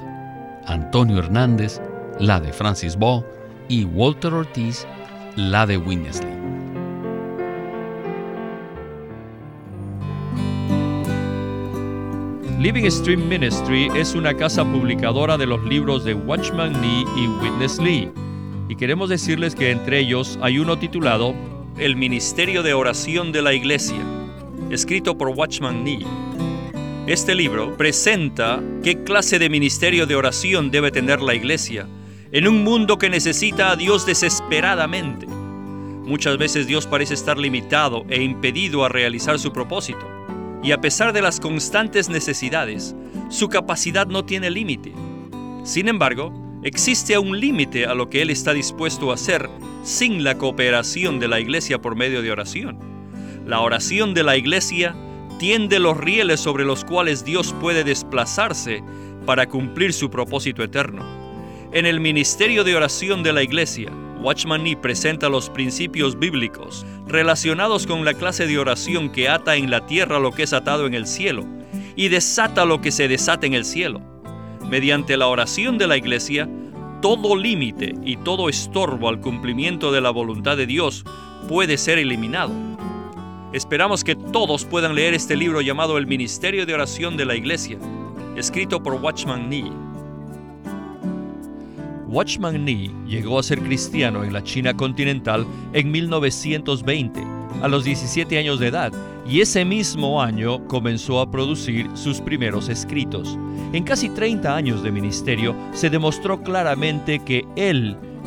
Antonio 0.66 1.18
Hernández, 1.18 1.78
la 2.18 2.40
de 2.40 2.54
Francis 2.54 2.96
Ball 2.96 3.22
y 3.68 3.84
Walter 3.84 4.32
Ortiz, 4.32 4.86
la 5.36 5.66
de 5.66 5.76
Winnesley. 5.76 6.32
Living 12.58 12.90
Stream 12.90 13.28
Ministry 13.28 13.90
es 13.94 14.14
una 14.14 14.32
casa 14.32 14.64
publicadora 14.64 15.36
de 15.36 15.44
los 15.44 15.62
libros 15.64 16.02
de 16.06 16.14
Watchman 16.14 16.72
Nee 16.80 17.04
y 17.14 17.26
Witness 17.42 17.78
Lee. 17.78 18.10
Y 18.70 18.76
queremos 18.76 19.10
decirles 19.10 19.54
que 19.54 19.70
entre 19.70 19.98
ellos 19.98 20.38
hay 20.40 20.58
uno 20.58 20.78
titulado 20.78 21.34
El 21.76 21.94
Ministerio 21.96 22.62
de 22.62 22.72
Oración 22.72 23.32
de 23.32 23.42
la 23.42 23.52
Iglesia, 23.52 24.00
escrito 24.70 25.18
por 25.18 25.28
Watchman 25.28 25.84
Nee 25.84 26.06
este 27.06 27.34
libro 27.34 27.76
presenta 27.76 28.62
qué 28.82 29.04
clase 29.04 29.38
de 29.38 29.48
ministerio 29.48 30.06
de 30.06 30.16
oración 30.16 30.70
debe 30.70 30.90
tener 30.90 31.20
la 31.20 31.34
iglesia 31.34 31.86
en 32.32 32.48
un 32.48 32.64
mundo 32.64 32.98
que 32.98 33.10
necesita 33.10 33.70
a 33.70 33.76
Dios 33.76 34.06
desesperadamente. 34.06 35.26
Muchas 35.26 36.38
veces 36.38 36.66
Dios 36.66 36.86
parece 36.86 37.14
estar 37.14 37.38
limitado 37.38 38.04
e 38.08 38.22
impedido 38.22 38.84
a 38.84 38.88
realizar 38.88 39.38
su 39.38 39.52
propósito, 39.52 40.06
y 40.62 40.72
a 40.72 40.80
pesar 40.80 41.12
de 41.12 41.22
las 41.22 41.40
constantes 41.40 42.08
necesidades, 42.08 42.94
su 43.28 43.48
capacidad 43.48 44.06
no 44.06 44.24
tiene 44.24 44.50
límite. 44.50 44.92
Sin 45.64 45.88
embargo, 45.88 46.32
Existe 46.64 47.18
un 47.18 47.38
límite 47.38 47.84
a 47.84 47.92
lo 47.92 48.08
que 48.08 48.22
Él 48.22 48.30
está 48.30 48.54
dispuesto 48.54 49.10
a 49.10 49.14
hacer 49.16 49.50
sin 49.82 50.24
la 50.24 50.38
cooperación 50.38 51.20
de 51.20 51.28
la 51.28 51.38
iglesia 51.38 51.78
por 51.78 51.94
medio 51.94 52.22
de 52.22 52.32
oración. 52.32 52.78
La 53.46 53.60
oración 53.60 54.14
de 54.14 54.22
la 54.22 54.38
iglesia 54.38 54.96
tiende 55.38 55.78
los 55.78 55.96
rieles 55.96 56.40
sobre 56.40 56.64
los 56.64 56.84
cuales 56.84 57.24
Dios 57.24 57.54
puede 57.60 57.84
desplazarse 57.84 58.82
para 59.26 59.46
cumplir 59.46 59.92
su 59.92 60.10
propósito 60.10 60.62
eterno. 60.62 61.04
En 61.72 61.86
el 61.86 62.00
ministerio 62.00 62.62
de 62.62 62.76
oración 62.76 63.22
de 63.22 63.32
la 63.32 63.42
iglesia, 63.42 63.90
Watchman 64.20 64.62
Nee 64.62 64.76
presenta 64.76 65.28
los 65.28 65.50
principios 65.50 66.18
bíblicos 66.18 66.86
relacionados 67.06 67.86
con 67.86 68.04
la 68.04 68.14
clase 68.14 68.46
de 68.46 68.58
oración 68.58 69.10
que 69.10 69.28
ata 69.28 69.56
en 69.56 69.70
la 69.70 69.86
tierra 69.86 70.18
lo 70.18 70.30
que 70.32 70.44
es 70.44 70.52
atado 70.52 70.86
en 70.86 70.94
el 70.94 71.06
cielo 71.06 71.44
y 71.96 72.08
desata 72.08 72.64
lo 72.64 72.80
que 72.80 72.90
se 72.90 73.08
desata 73.08 73.46
en 73.46 73.54
el 73.54 73.64
cielo. 73.64 74.00
Mediante 74.70 75.16
la 75.16 75.26
oración 75.26 75.76
de 75.78 75.86
la 75.86 75.96
iglesia, 75.96 76.48
todo 77.02 77.36
límite 77.36 77.94
y 78.02 78.16
todo 78.16 78.48
estorbo 78.48 79.10
al 79.10 79.20
cumplimiento 79.20 79.92
de 79.92 80.00
la 80.00 80.10
voluntad 80.10 80.56
de 80.56 80.66
Dios 80.66 81.04
puede 81.48 81.76
ser 81.76 81.98
eliminado. 81.98 82.73
Esperamos 83.54 84.02
que 84.02 84.16
todos 84.16 84.64
puedan 84.64 84.96
leer 84.96 85.14
este 85.14 85.36
libro 85.36 85.60
llamado 85.60 85.96
El 85.96 86.08
Ministerio 86.08 86.66
de 86.66 86.74
Oración 86.74 87.16
de 87.16 87.24
la 87.24 87.36
Iglesia, 87.36 87.78
escrito 88.36 88.82
por 88.82 88.94
Watchman 88.94 89.48
Nee. 89.48 89.70
Watchman 92.08 92.64
Nee 92.64 92.90
llegó 93.06 93.38
a 93.38 93.44
ser 93.44 93.60
cristiano 93.60 94.24
en 94.24 94.32
la 94.32 94.42
China 94.42 94.74
continental 94.74 95.46
en 95.72 95.88
1920, 95.88 97.22
a 97.62 97.68
los 97.68 97.84
17 97.84 98.36
años 98.38 98.58
de 98.58 98.66
edad, 98.66 98.92
y 99.24 99.40
ese 99.40 99.64
mismo 99.64 100.20
año 100.20 100.66
comenzó 100.66 101.20
a 101.20 101.30
producir 101.30 101.88
sus 101.94 102.20
primeros 102.20 102.68
escritos. 102.68 103.38
En 103.72 103.84
casi 103.84 104.08
30 104.08 104.52
años 104.52 104.82
de 104.82 104.90
ministerio 104.90 105.54
se 105.72 105.90
demostró 105.90 106.42
claramente 106.42 107.20
que 107.20 107.46
él 107.54 107.96